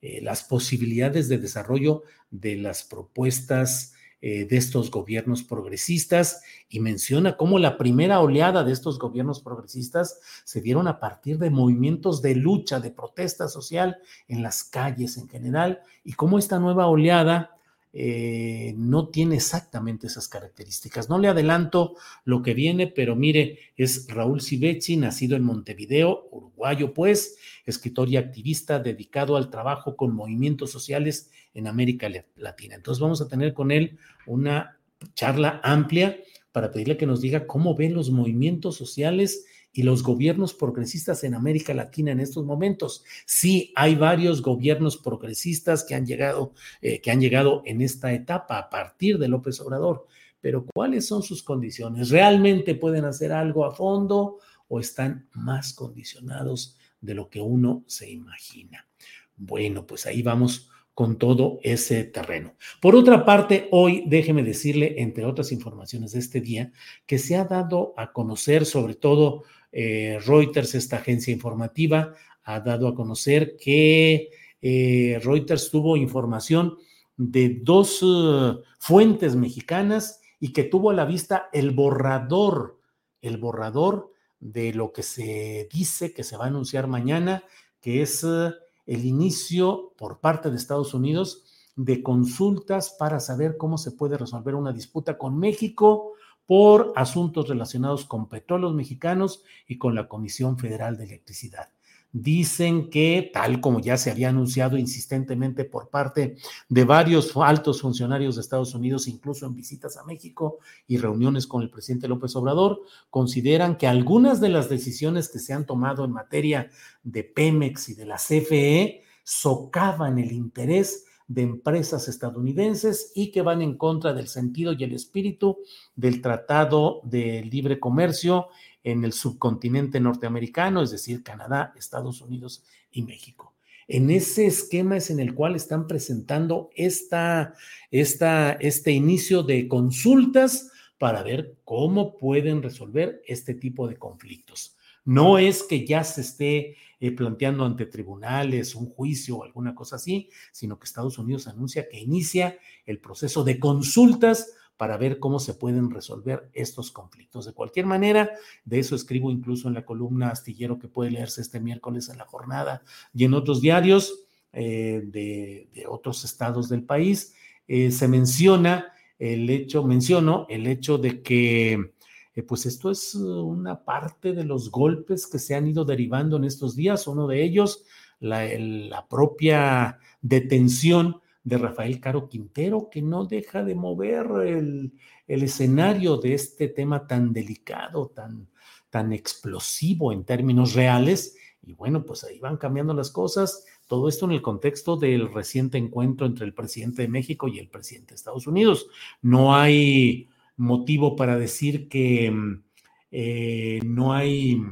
[0.00, 7.36] eh, las posibilidades de desarrollo de las propuestas eh, de estos gobiernos progresistas y menciona
[7.36, 12.34] cómo la primera oleada de estos gobiernos progresistas se dieron a partir de movimientos de
[12.34, 17.55] lucha, de protesta social en las calles en general y cómo esta nueva oleada
[17.98, 21.08] eh, no tiene exactamente esas características.
[21.08, 26.92] No le adelanto lo que viene, pero mire, es Raúl Civechi, nacido en Montevideo, uruguayo
[26.92, 32.74] pues, escritor y activista dedicado al trabajo con movimientos sociales en América Latina.
[32.74, 34.78] Entonces vamos a tener con él una
[35.14, 36.18] charla amplia
[36.52, 39.46] para pedirle que nos diga cómo ven los movimientos sociales
[39.76, 43.04] y los gobiernos progresistas en América Latina en estos momentos.
[43.26, 48.56] Sí, hay varios gobiernos progresistas que han llegado, eh, que han llegado en esta etapa
[48.56, 50.06] a partir de López Obrador,
[50.40, 52.08] pero ¿cuáles son sus condiciones?
[52.08, 58.10] ¿Realmente pueden hacer algo a fondo o están más condicionados de lo que uno se
[58.10, 58.88] imagina?
[59.36, 62.54] Bueno, pues ahí vamos con todo ese terreno.
[62.80, 66.72] Por otra parte, hoy déjeme decirle, entre otras informaciones de este día,
[67.04, 72.12] que se ha dado a conocer sobre todo eh, Reuters, esta agencia informativa,
[72.44, 74.30] ha dado a conocer que
[74.62, 76.78] eh, Reuters tuvo información
[77.16, 82.78] de dos uh, fuentes mexicanas y que tuvo a la vista el borrador,
[83.20, 87.42] el borrador de lo que se dice que se va a anunciar mañana,
[87.80, 88.52] que es uh,
[88.86, 94.54] el inicio por parte de Estados Unidos de consultas para saber cómo se puede resolver
[94.54, 96.14] una disputa con México
[96.46, 101.68] por asuntos relacionados con petróleos mexicanos y con la Comisión Federal de Electricidad.
[102.12, 106.36] Dicen que, tal como ya se había anunciado insistentemente por parte
[106.68, 111.60] de varios altos funcionarios de Estados Unidos, incluso en visitas a México y reuniones con
[111.62, 112.80] el presidente López Obrador,
[113.10, 116.70] consideran que algunas de las decisiones que se han tomado en materia
[117.02, 123.62] de Pemex y de la CFE socavan el interés de empresas estadounidenses y que van
[123.62, 125.58] en contra del sentido y el espíritu
[125.94, 128.48] del Tratado de Libre Comercio
[128.84, 133.54] en el subcontinente norteamericano, es decir, Canadá, Estados Unidos y México.
[133.88, 137.54] En ese esquema es en el cual están presentando esta,
[137.90, 144.76] esta, este inicio de consultas para ver cómo pueden resolver este tipo de conflictos.
[145.04, 149.96] No es que ya se esté eh, planteando ante tribunales un juicio o alguna cosa
[149.96, 155.38] así, sino que Estados Unidos anuncia que inicia el proceso de consultas para ver cómo
[155.38, 157.46] se pueden resolver estos conflictos.
[157.46, 158.30] De cualquier manera,
[158.64, 162.26] de eso escribo incluso en la columna astillero que puede leerse este miércoles en la
[162.26, 162.82] jornada
[163.14, 167.34] y en otros diarios eh, de, otros estados del país.
[167.68, 171.92] Eh, se menciona el hecho, menciono el hecho de que
[172.36, 176.44] eh, pues esto es una parte de los golpes que se han ido derivando en
[176.44, 177.06] estos días.
[177.08, 177.84] Uno de ellos,
[178.20, 184.92] la, la propia detención de Rafael Caro Quintero, que no deja de mover el,
[185.26, 188.48] escenario de este tema tan delicado, tan,
[188.90, 191.36] tan explosivo en términos reales.
[191.62, 193.64] Y bueno, pues ahí van cambiando las cosas.
[193.86, 197.68] Todo esto en el contexto del reciente encuentro entre el presidente de México y el
[197.68, 198.88] presidente de Estados Unidos.
[199.22, 202.64] No hay motivo para decir que mm,
[203.10, 204.62] eh, no hay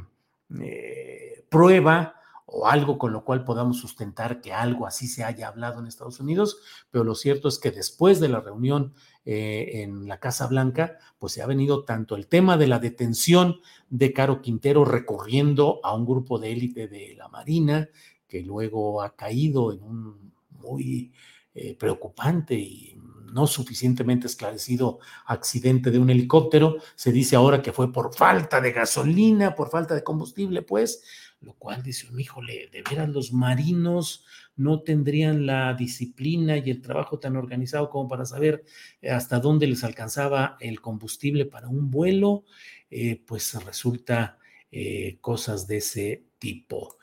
[0.59, 5.79] eh, prueba o algo con lo cual podamos sustentar que algo así se haya hablado
[5.79, 6.59] en Estados Unidos,
[6.91, 8.93] pero lo cierto es que después de la reunión
[9.25, 13.61] eh, en la Casa Blanca, pues se ha venido tanto el tema de la detención
[13.89, 17.89] de Caro Quintero recurriendo a un grupo de élite de la Marina,
[18.27, 21.11] que luego ha caído en un muy
[21.79, 22.97] preocupante y
[23.35, 26.77] no suficientemente esclarecido accidente de un helicóptero.
[26.95, 31.03] Se dice ahora que fue por falta de gasolina, por falta de combustible, pues,
[31.41, 34.23] lo cual dice híjole, de veras los marinos
[34.55, 38.63] no tendrían la disciplina y el trabajo tan organizado como para saber
[39.01, 42.45] eh, hasta dónde les alcanzaba el combustible para un vuelo,
[42.89, 44.37] eh, pues resulta
[44.71, 46.97] eh, cosas de ese tipo.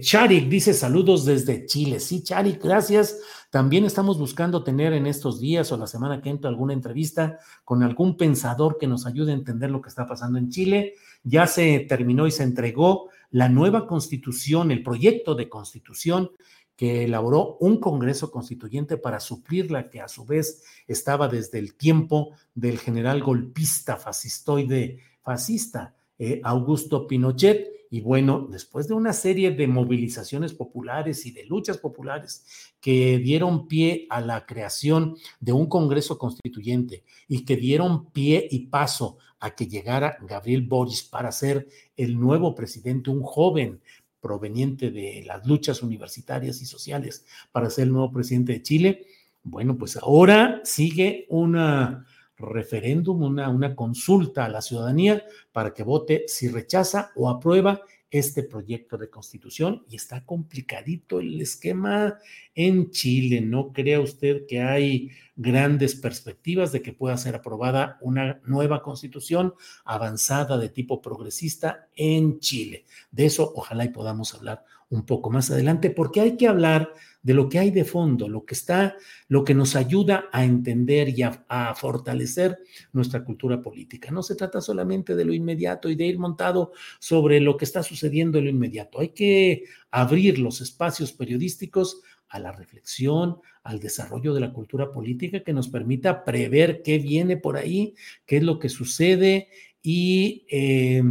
[0.00, 2.00] Charik dice saludos desde Chile.
[2.00, 3.18] Sí, Charik, gracias.
[3.50, 7.82] También estamos buscando tener en estos días o la semana que entra alguna entrevista con
[7.82, 10.94] algún pensador que nos ayude a entender lo que está pasando en Chile.
[11.22, 16.30] Ya se terminó y se entregó la nueva constitución, el proyecto de constitución
[16.76, 21.74] que elaboró un Congreso Constituyente para suplir la que a su vez estaba desde el
[21.74, 27.68] tiempo del general golpista fascistoide fascista eh, Augusto Pinochet.
[27.92, 33.68] Y bueno, después de una serie de movilizaciones populares y de luchas populares que dieron
[33.68, 39.54] pie a la creación de un Congreso Constituyente y que dieron pie y paso a
[39.54, 43.82] que llegara Gabriel Boris para ser el nuevo presidente, un joven
[44.22, 49.06] proveniente de las luchas universitarias y sociales para ser el nuevo presidente de Chile.
[49.42, 52.06] Bueno, pues ahora sigue una
[52.42, 58.42] referéndum, una, una consulta a la ciudadanía para que vote si rechaza o aprueba este
[58.42, 62.18] proyecto de constitución y está complicadito el esquema
[62.54, 63.40] en Chile.
[63.40, 69.54] No crea usted que hay grandes perspectivas de que pueda ser aprobada una nueva constitución
[69.86, 72.84] avanzada de tipo progresista en Chile.
[73.10, 77.34] De eso ojalá y podamos hablar un poco más adelante porque hay que hablar de
[77.34, 78.96] lo que hay de fondo, lo que está,
[79.28, 82.58] lo que nos ayuda a entender y a, fortalecer
[82.92, 84.10] nuestra cultura política.
[84.10, 87.82] No se trata solamente de lo inmediato y de ir montado sobre lo que está
[87.82, 89.00] sucediendo en lo inmediato.
[89.00, 95.44] Hay que abrir los espacios periodísticos a la reflexión, al desarrollo de la cultura política
[95.44, 97.94] que nos permita prever qué viene por ahí,
[98.26, 99.48] qué es lo que sucede
[99.80, 101.02] y eh,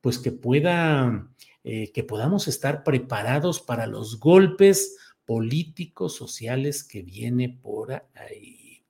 [0.00, 1.29] pues que pueda,
[1.64, 8.84] eh, que podamos estar preparados para los golpes políticos, sociales que viene por ahí.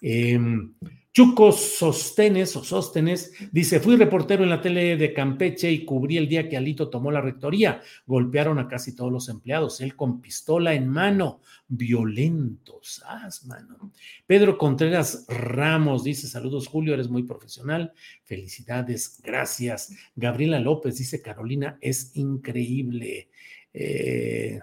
[0.00, 0.74] Em,
[1.12, 6.28] Chuco Sostenes o Sóstenes dice, fui reportero en la tele de Campeche y cubrí el
[6.28, 7.82] día que Alito tomó la rectoría.
[8.06, 13.92] Golpearon a casi todos los empleados, él con pistola en mano, violentos, as, mano.
[14.26, 17.92] Pedro Contreras Ramos dice, saludos Julio, eres muy profesional,
[18.24, 19.94] felicidades, gracias.
[20.16, 23.28] Gabriela López dice, Carolina, es increíble.
[23.74, 24.60] Eh,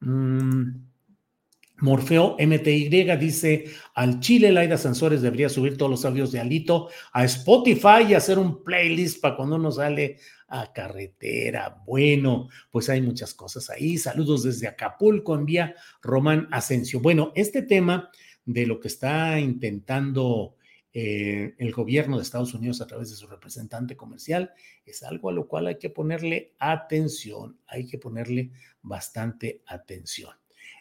[0.00, 0.86] Mm,
[1.78, 7.24] Morfeo MTY dice, al Chile Laida Sansores debería subir todos los audios de Alito a
[7.24, 11.82] Spotify y hacer un playlist para cuando uno sale a carretera.
[11.86, 13.98] Bueno, pues hay muchas cosas ahí.
[13.98, 17.00] Saludos desde Acapulco, envía Román Asensio.
[17.00, 18.10] Bueno, este tema
[18.44, 20.56] de lo que está intentando
[20.92, 24.52] eh, el gobierno de Estados Unidos a través de su representante comercial
[24.84, 30.30] es algo a lo cual hay que ponerle atención, hay que ponerle bastante atención.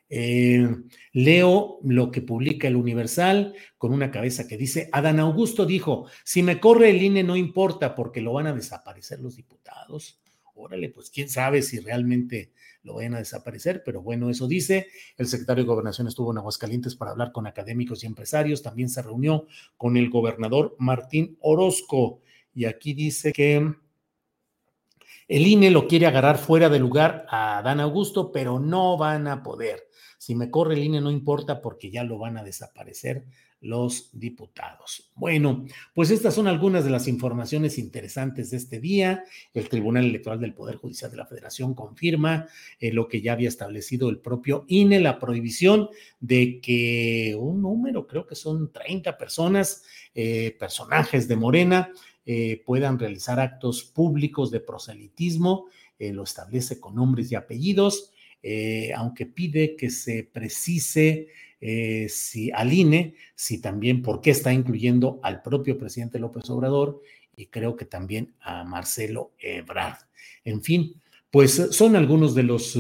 [0.10, 0.68] Eh,
[1.13, 6.44] leo lo que publica el Universal con una cabeza que dice, Adán Augusto dijo, si
[6.44, 10.22] me corre el INE no importa porque lo van a desaparecer los diputados.
[10.58, 12.54] Órale, pues quién sabe si realmente
[12.86, 14.88] lo vayan a desaparecer, pero bueno, eso dice.
[15.18, 19.01] El secretario de Gobernación estuvo en Aguascalientes para hablar con académicos y empresarios, también se
[19.01, 22.22] reunió con el gobernador Martín Orozco
[22.53, 23.74] y aquí dice que
[25.28, 29.43] El INE lo quiere agarrar fuera de lugar a Dan Augusto, pero no van a
[29.43, 29.84] poder.
[30.26, 33.26] Si me corre el INE no importa porque ya lo van a desaparecer
[33.61, 35.11] los diputados.
[35.13, 39.23] Bueno, pues estas son algunas de las informaciones interesantes de este día.
[39.53, 42.47] El Tribunal Electoral del Poder Judicial de la Federación confirma
[42.80, 48.07] eh, lo que ya había establecido el propio INE, la prohibición de que un número,
[48.07, 49.84] creo que son 30 personas,
[50.15, 51.91] eh, personajes de Morena,
[52.26, 55.67] eh, puedan realizar actos públicos de proselitismo,
[55.99, 58.11] lo establece con nombres y apellidos,
[58.48, 61.28] eh, aunque pide que se precise
[62.08, 67.02] si al INE, si también, por qué está incluyendo al propio presidente López Obrador
[67.36, 69.98] y creo que también a Marcelo Ebrard.
[70.43, 72.78] En fin, pues son algunos de los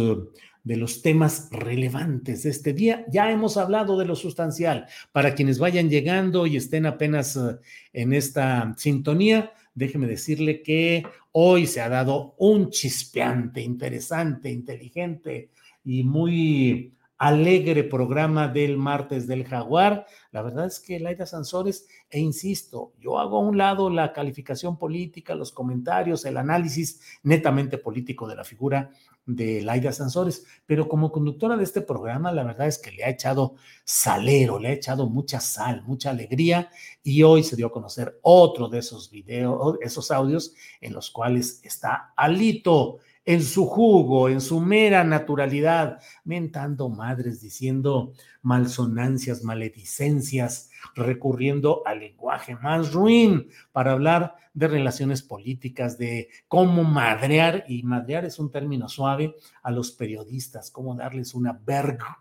[0.65, 3.05] de los temas relevantes de este día.
[3.09, 4.87] Ya hemos hablado de lo sustancial.
[5.13, 7.59] Para quienes vayan llegando y estén apenas eh,
[7.93, 11.03] en esta sintonía, déjeme decirle que
[11.37, 15.49] hoy se ha dado un chispeante, interesante, inteligente
[15.83, 20.05] y muy alegre programa del martes del jaguar.
[20.31, 24.77] La verdad es que Laida Sansores, e insisto, yo hago a un lado la calificación
[24.77, 28.91] política, los comentarios, el análisis netamente político de la figura
[29.25, 33.09] de Laida Sansores, pero como conductora de este programa, la verdad es que le ha
[33.09, 36.69] echado salero, le ha echado mucha sal, mucha alegría,
[37.01, 41.59] y hoy se dio a conocer otro de esos videos, esos audios en los cuales
[41.63, 48.13] está Alito en su jugo, en su mera naturalidad, mentando madres, diciendo
[48.43, 57.65] malsonancias, maledicencias, recurriendo al lenguaje más ruin para hablar de relaciones políticas, de cómo madrear,
[57.67, 62.19] y madrear es un término suave, a los periodistas, cómo darles una verga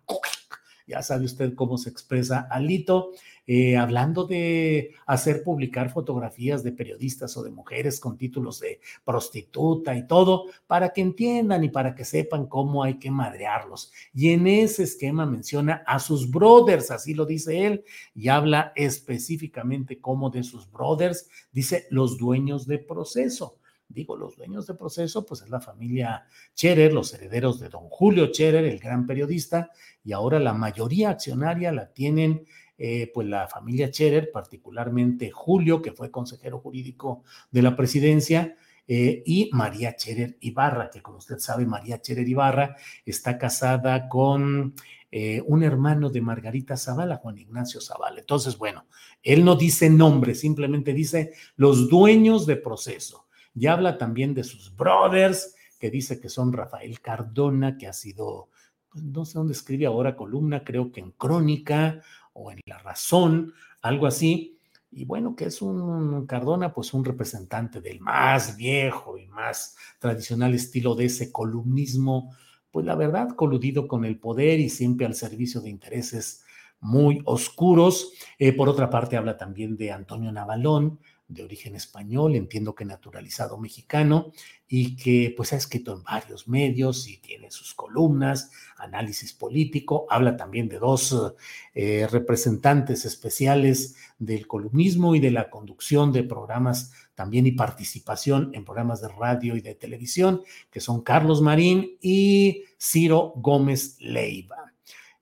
[0.87, 3.13] ya sabe usted cómo se expresa Alito,
[3.47, 9.97] eh, hablando de hacer publicar fotografías de periodistas o de mujeres con títulos de prostituta
[9.97, 13.93] y todo, para que entiendan y para que sepan cómo hay que madrearlos.
[14.15, 17.85] Y en ese esquema menciona a sus brothers, así lo dice él,
[18.15, 24.67] y habla específicamente como de sus brothers, dice los dueños de proceso digo, los dueños
[24.67, 29.07] de proceso, pues es la familia Cherer, los herederos de don Julio Cherer, el gran
[29.07, 29.71] periodista,
[30.03, 32.47] y ahora la mayoría accionaria la tienen
[32.79, 38.57] eh, pues la familia Cherer, particularmente Julio, que fue consejero jurídico de la presidencia,
[38.87, 44.75] eh, y María Cherer Ibarra, que como usted sabe, María Cherer Ibarra está casada con
[45.11, 48.20] eh, un hermano de Margarita Zavala, Juan Ignacio Zavala.
[48.20, 48.85] Entonces, bueno,
[49.22, 54.75] él no dice nombre, simplemente dice los dueños de proceso y habla también de sus
[54.75, 58.51] brothers, que dice que son Rafael Cardona, que ha sido,
[58.91, 62.03] pues, no sé dónde escribe ahora columna, creo que en Crónica
[62.35, 64.59] o en La Razón, algo así.
[64.91, 70.55] Y bueno, que es un Cardona, pues un representante del más viejo y más tradicional
[70.55, 72.32] estilo de ese columnismo,
[72.70, 76.45] pues la verdad, coludido con el poder y siempre al servicio de intereses
[76.80, 78.12] muy oscuros.
[78.39, 81.01] Eh, por otra parte, habla también de Antonio Navalón,
[81.35, 84.32] de origen español, entiendo que naturalizado mexicano,
[84.66, 90.37] y que pues ha escrito en varios medios y tiene sus columnas, análisis político, habla
[90.37, 91.35] también de dos
[91.74, 98.64] eh, representantes especiales del columnismo y de la conducción de programas también y participación en
[98.64, 104.72] programas de radio y de televisión, que son Carlos Marín y Ciro Gómez Leiva.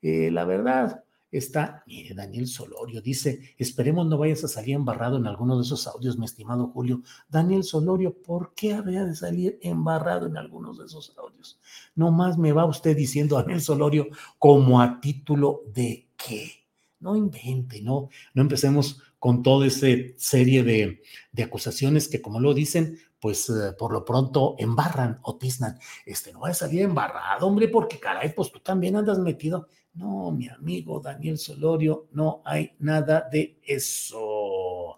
[0.00, 5.26] Eh, la verdad, está, mire, Daniel Solorio dice, esperemos no vayas a salir embarrado en
[5.26, 7.02] alguno de esos audios, mi estimado Julio.
[7.28, 11.58] Daniel Solorio, ¿por qué habría de salir embarrado en algunos de esos audios?
[11.94, 14.08] No más me va usted diciendo, Daniel Solorio,
[14.38, 16.52] como a título de qué.
[17.00, 21.02] No invente, no, no empecemos con toda esa serie de,
[21.32, 25.78] de acusaciones que, como lo dicen, pues eh, por lo pronto embarran o tiznan.
[26.04, 30.30] Este no va a salir embarrado, hombre, porque caray, pues tú también andas metido no,
[30.30, 34.96] mi amigo Daniel Solorio, no hay nada de eso.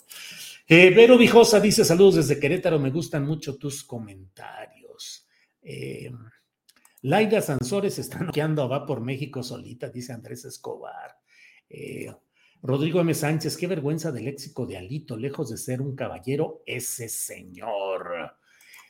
[0.67, 5.27] Eh, Vero Vijosa dice saludos desde Querétaro, me gustan mucho tus comentarios.
[5.63, 6.11] Eh,
[7.03, 11.19] Laida Sansores está noqueando va por México solita, dice Andrés Escobar.
[11.69, 12.11] Eh,
[12.63, 13.13] Rodrigo M.
[13.13, 18.39] Sánchez, qué vergüenza del léxico de Alito, lejos de ser un caballero, ese señor.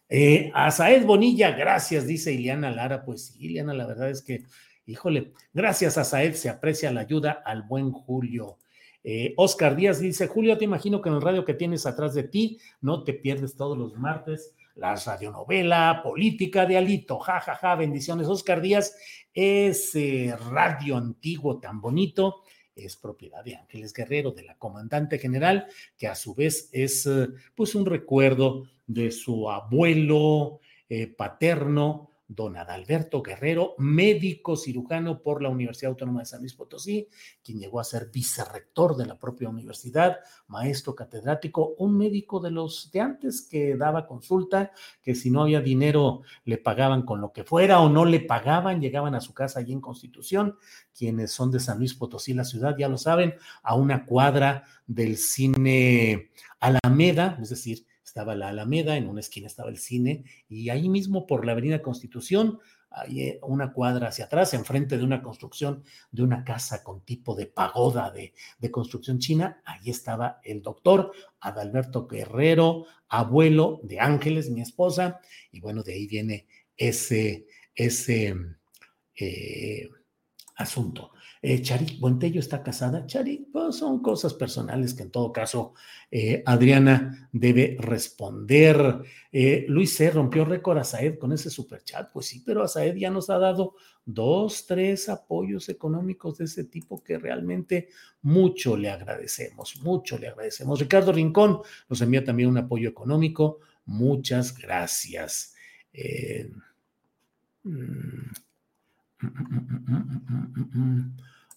[0.08, 3.04] Eh, Azaed Bonilla, gracias, dice Ileana Lara.
[3.04, 4.44] Pues sí, Ileana, la verdad es que
[4.86, 8.58] Híjole, gracias a Saed se aprecia la ayuda al buen Julio.
[9.02, 12.24] Eh, Oscar Díaz dice, Julio, te imagino que en el radio que tienes atrás de
[12.24, 17.18] ti no te pierdes todos los martes la radionovela política de Alito.
[17.20, 18.26] Ja, ja, ja, bendiciones.
[18.26, 18.96] Oscar Díaz,
[19.32, 22.42] ese radio antiguo tan bonito
[22.74, 25.66] es propiedad de Ángeles Guerrero, de la comandante general,
[25.96, 32.56] que a su vez es eh, pues un recuerdo de su abuelo, eh, paterno, don
[32.56, 37.08] Adalberto Guerrero, médico cirujano por la Universidad Autónoma de San Luis Potosí,
[37.42, 42.90] quien llegó a ser vicerrector de la propia universidad, maestro catedrático, un médico de los
[42.90, 44.72] de antes que daba consulta,
[45.02, 48.80] que si no había dinero le pagaban con lo que fuera o no le pagaban,
[48.80, 50.56] llegaban a su casa allí en Constitución,
[50.96, 55.16] quienes son de San Luis Potosí, la ciudad, ya lo saben, a una cuadra del
[55.16, 60.88] cine Alameda, es decir, estaba la Alameda, en una esquina estaba el cine, y ahí
[60.88, 65.82] mismo por la Avenida Constitución, hay eh, una cuadra hacia atrás, enfrente de una construcción
[66.12, 71.10] de una casa con tipo de pagoda de, de construcción china, ahí estaba el doctor
[71.40, 76.46] Adalberto Guerrero, abuelo de Ángeles, mi esposa, y bueno, de ahí viene
[76.76, 78.36] ese, ese
[79.16, 79.88] eh,
[80.54, 81.10] asunto.
[81.46, 83.06] Eh, Chari Buentello está casada.
[83.06, 85.74] Chari, pues son cosas personales que en todo caso
[86.10, 89.02] eh, Adriana debe responder.
[89.30, 90.10] Eh, Luis C.
[90.10, 92.10] rompió récord a Saed con ese superchat.
[92.10, 93.74] Pues sí, pero a Saed ya nos ha dado
[94.06, 97.90] dos, tres apoyos económicos de ese tipo que realmente
[98.22, 100.80] mucho le agradecemos, mucho le agradecemos.
[100.80, 103.58] Ricardo Rincón nos envía también un apoyo económico.
[103.84, 105.54] Muchas gracias.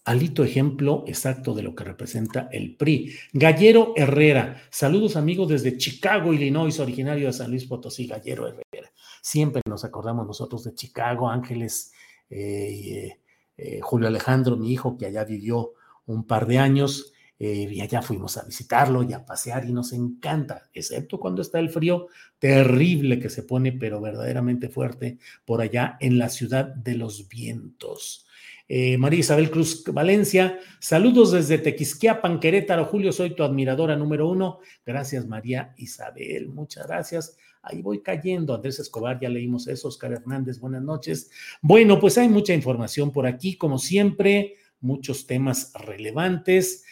[0.08, 3.14] Alito ejemplo exacto de lo que representa el PRI.
[3.34, 8.90] Gallero Herrera, saludos amigos desde Chicago, Illinois, originario de San Luis Potosí, Gallero Herrera.
[9.20, 11.92] Siempre nos acordamos nosotros de Chicago, Ángeles,
[12.30, 13.18] eh,
[13.58, 15.74] eh, Julio Alejandro, mi hijo, que allá vivió
[16.06, 19.92] un par de años, eh, y allá fuimos a visitarlo y a pasear y nos
[19.92, 22.08] encanta, excepto cuando está el frío
[22.38, 28.26] terrible que se pone, pero verdaderamente fuerte por allá en la ciudad de los vientos.
[28.70, 32.84] Eh, María Isabel Cruz Valencia, saludos desde Tequisquiapan, Querétaro.
[32.84, 34.58] Julio, soy tu admiradora número uno.
[34.84, 37.36] Gracias, María Isabel, muchas gracias.
[37.62, 38.54] Ahí voy cayendo.
[38.54, 39.88] Andrés Escobar, ya leímos eso.
[39.88, 41.30] Oscar Hernández, buenas noches.
[41.62, 46.84] Bueno, pues hay mucha información por aquí, como siempre, muchos temas relevantes.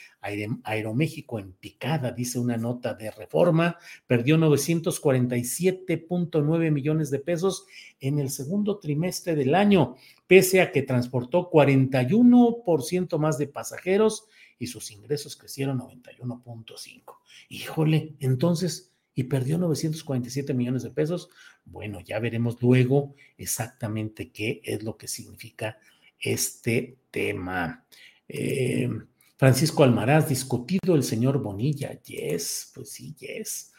[0.65, 7.67] Aeroméxico en picada, dice una nota de reforma, perdió 947.9 millones de pesos
[8.01, 9.97] en el segundo trimestre del año,
[10.27, 14.27] pese a que transportó 41% más de pasajeros
[14.59, 17.19] y sus ingresos crecieron 91.5.
[17.49, 21.31] Híjole, entonces, y perdió 947 millones de pesos.
[21.65, 25.79] Bueno, ya veremos luego exactamente qué es lo que significa
[26.21, 27.85] este tema.
[28.29, 28.91] Eh,
[29.37, 32.01] Francisco Almaraz, discutido el señor Bonilla.
[32.03, 33.73] Yes, pues sí, yes.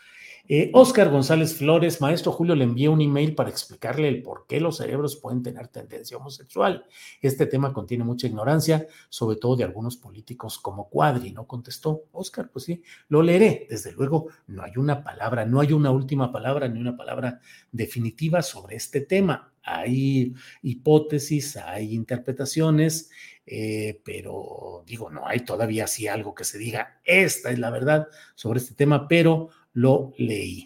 [0.71, 4.61] Oscar eh, González Flores, maestro Julio, le envié un email para explicarle el por qué
[4.61, 6.85] los cerebros pueden tener tendencia homosexual.
[7.21, 11.33] Este tema contiene mucha ignorancia, sobre todo de algunos políticos como Cuadri.
[11.33, 12.03] No contestó.
[12.13, 13.67] Oscar, pues sí, lo leeré.
[13.69, 17.41] Desde luego, no hay una palabra, no hay una última palabra ni una palabra
[17.71, 19.51] definitiva sobre este tema.
[19.67, 23.09] Hay hipótesis, hay interpretaciones.
[23.45, 28.07] Eh, pero digo, no hay todavía así algo que se diga, esta es la verdad
[28.35, 30.65] sobre este tema, pero lo leí.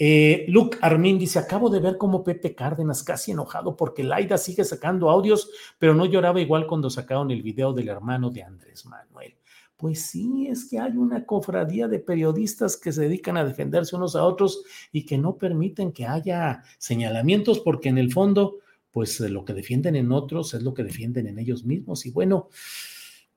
[0.00, 4.62] Eh, Luke Armin dice, acabo de ver cómo Pepe Cárdenas, casi enojado porque Laida sigue
[4.64, 9.34] sacando audios, pero no lloraba igual cuando sacaron el video del hermano de Andrés Manuel.
[9.78, 14.16] Pues sí, es que hay una cofradía de periodistas que se dedican a defenderse unos
[14.16, 18.58] a otros y que no permiten que haya señalamientos porque en el fondo
[18.90, 22.04] pues lo que defienden en otros es lo que defienden en ellos mismos.
[22.06, 22.48] Y bueno,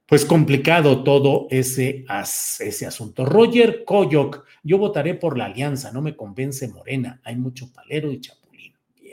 [0.07, 2.05] pues complicado todo ese,
[2.59, 3.23] ese asunto.
[3.23, 8.19] Roger Coyoc, yo votaré por la alianza, no me convence Morena, hay mucho palero y
[8.19, 8.40] chapulín.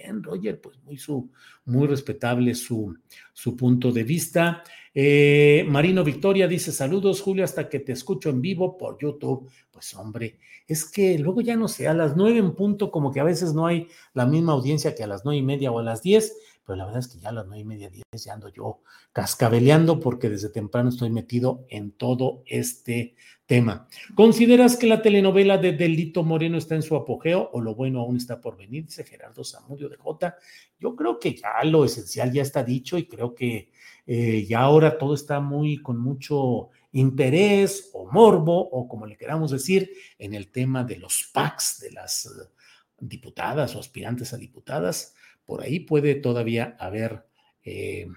[0.00, 1.30] Bien, Roger, pues muy, su,
[1.64, 2.96] muy respetable su,
[3.32, 4.62] su punto de vista.
[4.94, 9.50] Eh, Marino Victoria dice: Saludos, Julio, hasta que te escucho en vivo por YouTube.
[9.72, 10.38] Pues, hombre,
[10.68, 13.54] es que luego ya no sé, a las nueve en punto, como que a veces
[13.54, 16.36] no hay la misma audiencia que a las nueve y media o a las diez,
[16.64, 18.82] pero la verdad es que ya a las nueve y media, diez ya ando yo
[19.12, 23.16] cascabeleando porque desde temprano estoy metido en todo este
[23.48, 23.88] tema.
[24.14, 28.18] ¿Consideras que la telenovela de Delito Moreno está en su apogeo o lo bueno aún
[28.18, 28.84] está por venir?
[28.84, 30.36] Dice Gerardo Zamudio de J.
[30.78, 33.70] Yo creo que ya lo esencial ya está dicho y creo que
[34.06, 39.50] eh, ya ahora todo está muy con mucho interés o morbo o como le queramos
[39.50, 42.30] decir en el tema de los PACs de las
[43.00, 45.14] diputadas o aspirantes a diputadas.
[45.46, 47.24] Por ahí puede todavía haber
[47.64, 48.08] eh,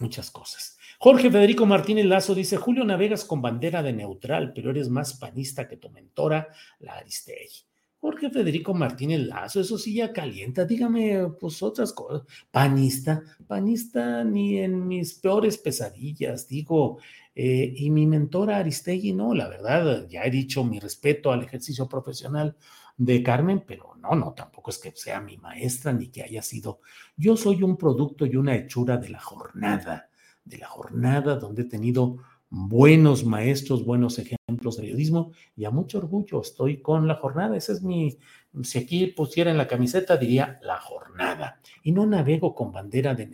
[0.00, 0.78] muchas cosas.
[0.98, 5.68] Jorge Federico Martínez Lazo dice, Julio navegas con bandera de neutral, pero eres más panista
[5.68, 6.48] que tu mentora,
[6.80, 7.66] la Aristegui.
[8.00, 12.22] Jorge Federico Martínez Lazo, eso sí ya calienta, dígame pues otras cosas.
[12.50, 16.98] Panista, panista ni en mis peores pesadillas, digo,
[17.34, 21.88] eh, y mi mentora Aristegui, no, la verdad, ya he dicho mi respeto al ejercicio
[21.88, 22.56] profesional
[22.98, 26.80] de Carmen, pero no, no, tampoco es que sea mi maestra ni que haya sido.
[27.16, 30.10] Yo soy un producto y una hechura de la jornada,
[30.44, 32.18] de la jornada donde he tenido
[32.50, 37.56] buenos maestros, buenos ejemplos de periodismo y a mucho orgullo estoy con la jornada.
[37.56, 38.18] Ese es mi,
[38.62, 41.60] si aquí pusiera en la camiseta diría la jornada.
[41.82, 43.26] Y no navego con bandera de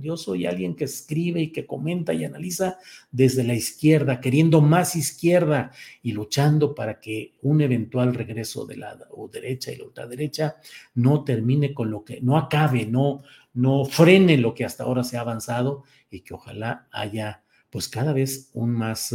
[0.00, 2.78] Yo soy alguien que escribe y que comenta y analiza
[3.10, 5.72] desde la izquierda, queriendo más izquierda
[6.02, 8.96] y luchando para que un eventual regreso de la
[9.32, 10.56] derecha y la ultraderecha
[10.94, 13.22] no termine con lo que, no acabe, no,
[13.54, 18.12] no frene lo que hasta ahora se ha avanzado y que ojalá haya pues cada
[18.12, 19.14] vez un más,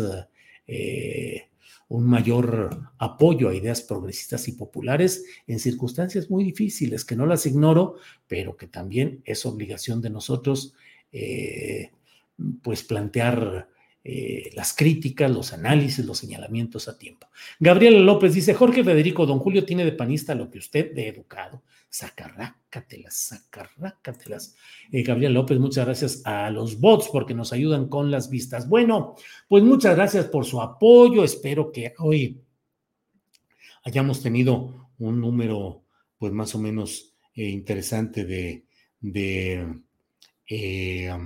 [0.67, 1.49] eh,
[1.87, 7.45] un mayor apoyo a ideas progresistas y populares en circunstancias muy difíciles, que no las
[7.45, 10.73] ignoro, pero que también es obligación de nosotros,
[11.11, 11.91] eh,
[12.63, 13.69] pues plantear
[14.03, 17.27] eh, las críticas, los análisis, los señalamientos a tiempo.
[17.59, 21.63] Gabriela López dice, Jorge Federico, don Julio tiene de panista lo que usted de educado
[21.95, 24.55] sacarrácatelas, sacarrácatelas.
[24.91, 28.67] Eh, Gabriel López, muchas gracias a los bots porque nos ayudan con las vistas.
[28.67, 29.15] Bueno,
[29.47, 31.23] pues muchas gracias por su apoyo.
[31.23, 32.41] Espero que hoy
[33.85, 35.85] hayamos tenido un número,
[36.17, 38.65] pues más o menos eh, interesante de,
[38.99, 39.81] de,
[40.49, 41.17] eh,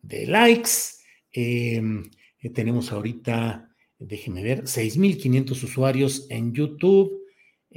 [0.00, 0.70] de likes.
[2.54, 3.68] tenemos ahorita,
[3.98, 7.25] déjenme ver, 6.500 usuarios en YouTube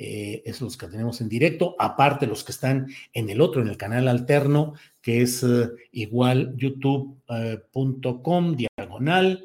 [0.02, 3.68] eh, esos los que tenemos en directo, aparte los que están en el otro, en
[3.68, 9.44] el canal alterno, que es eh, igual youtube.com, eh, diagonal,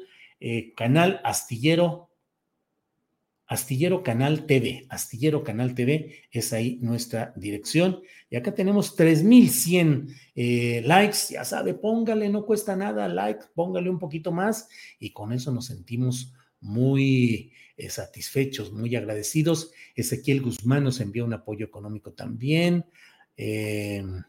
[0.77, 2.09] canal astillero,
[3.47, 7.99] astillero canal TV, astillero canal TV, es ahí nuestra dirección.
[8.29, 10.07] Y acá tenemos 3100
[10.85, 15.51] likes, ya sabe, póngale, no cuesta nada, like, póngale un poquito más y con eso
[15.51, 19.71] nos sentimos muy eh, satisfechos, muy agradecidos.
[19.95, 22.85] Ezequiel Guzmán nos envió un apoyo económico también.
[23.37, 24.23] Em,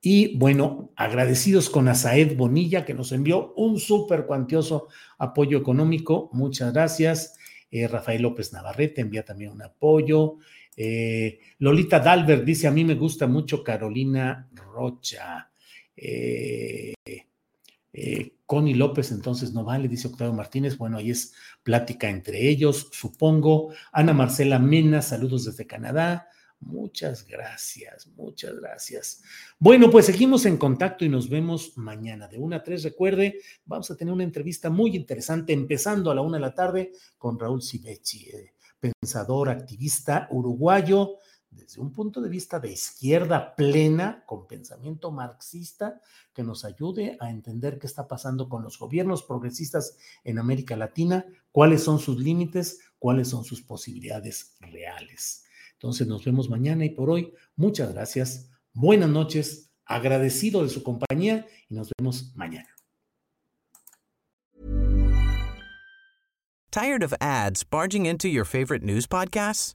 [0.00, 6.30] y bueno, agradecidos con Asaed Bonilla, que nos envió un súper cuantioso apoyo económico.
[6.32, 7.36] Muchas gracias.
[7.70, 10.36] Eh, Rafael López Navarrete envía también un apoyo.
[10.76, 15.50] Eh, Lolita Dalbert dice: A mí me gusta mucho Carolina Rocha.
[15.96, 16.94] Eh,
[18.44, 20.78] Connie López entonces no vale, dice Octavio Martínez.
[20.78, 21.34] Bueno, ahí es
[21.66, 23.72] plática entre ellos, supongo.
[23.90, 26.28] Ana Marcela Mena, saludos desde Canadá.
[26.60, 29.22] Muchas gracias, muchas gracias.
[29.58, 32.84] Bueno, pues seguimos en contacto y nos vemos mañana de una a tres.
[32.84, 36.92] Recuerde, vamos a tener una entrevista muy interesante empezando a la una de la tarde
[37.18, 41.16] con Raúl Civechi, eh, pensador, activista uruguayo
[41.56, 46.00] desde un punto de vista de izquierda plena, con pensamiento marxista,
[46.32, 51.24] que nos ayude a entender qué está pasando con los gobiernos progresistas en América Latina,
[51.50, 55.44] cuáles son sus límites, cuáles son sus posibilidades reales.
[55.72, 61.46] Entonces nos vemos mañana y por hoy, muchas gracias, buenas noches, agradecido de su compañía
[61.68, 62.68] y nos vemos mañana.
[66.70, 69.74] Tired of ads barging into your favorite news podcasts?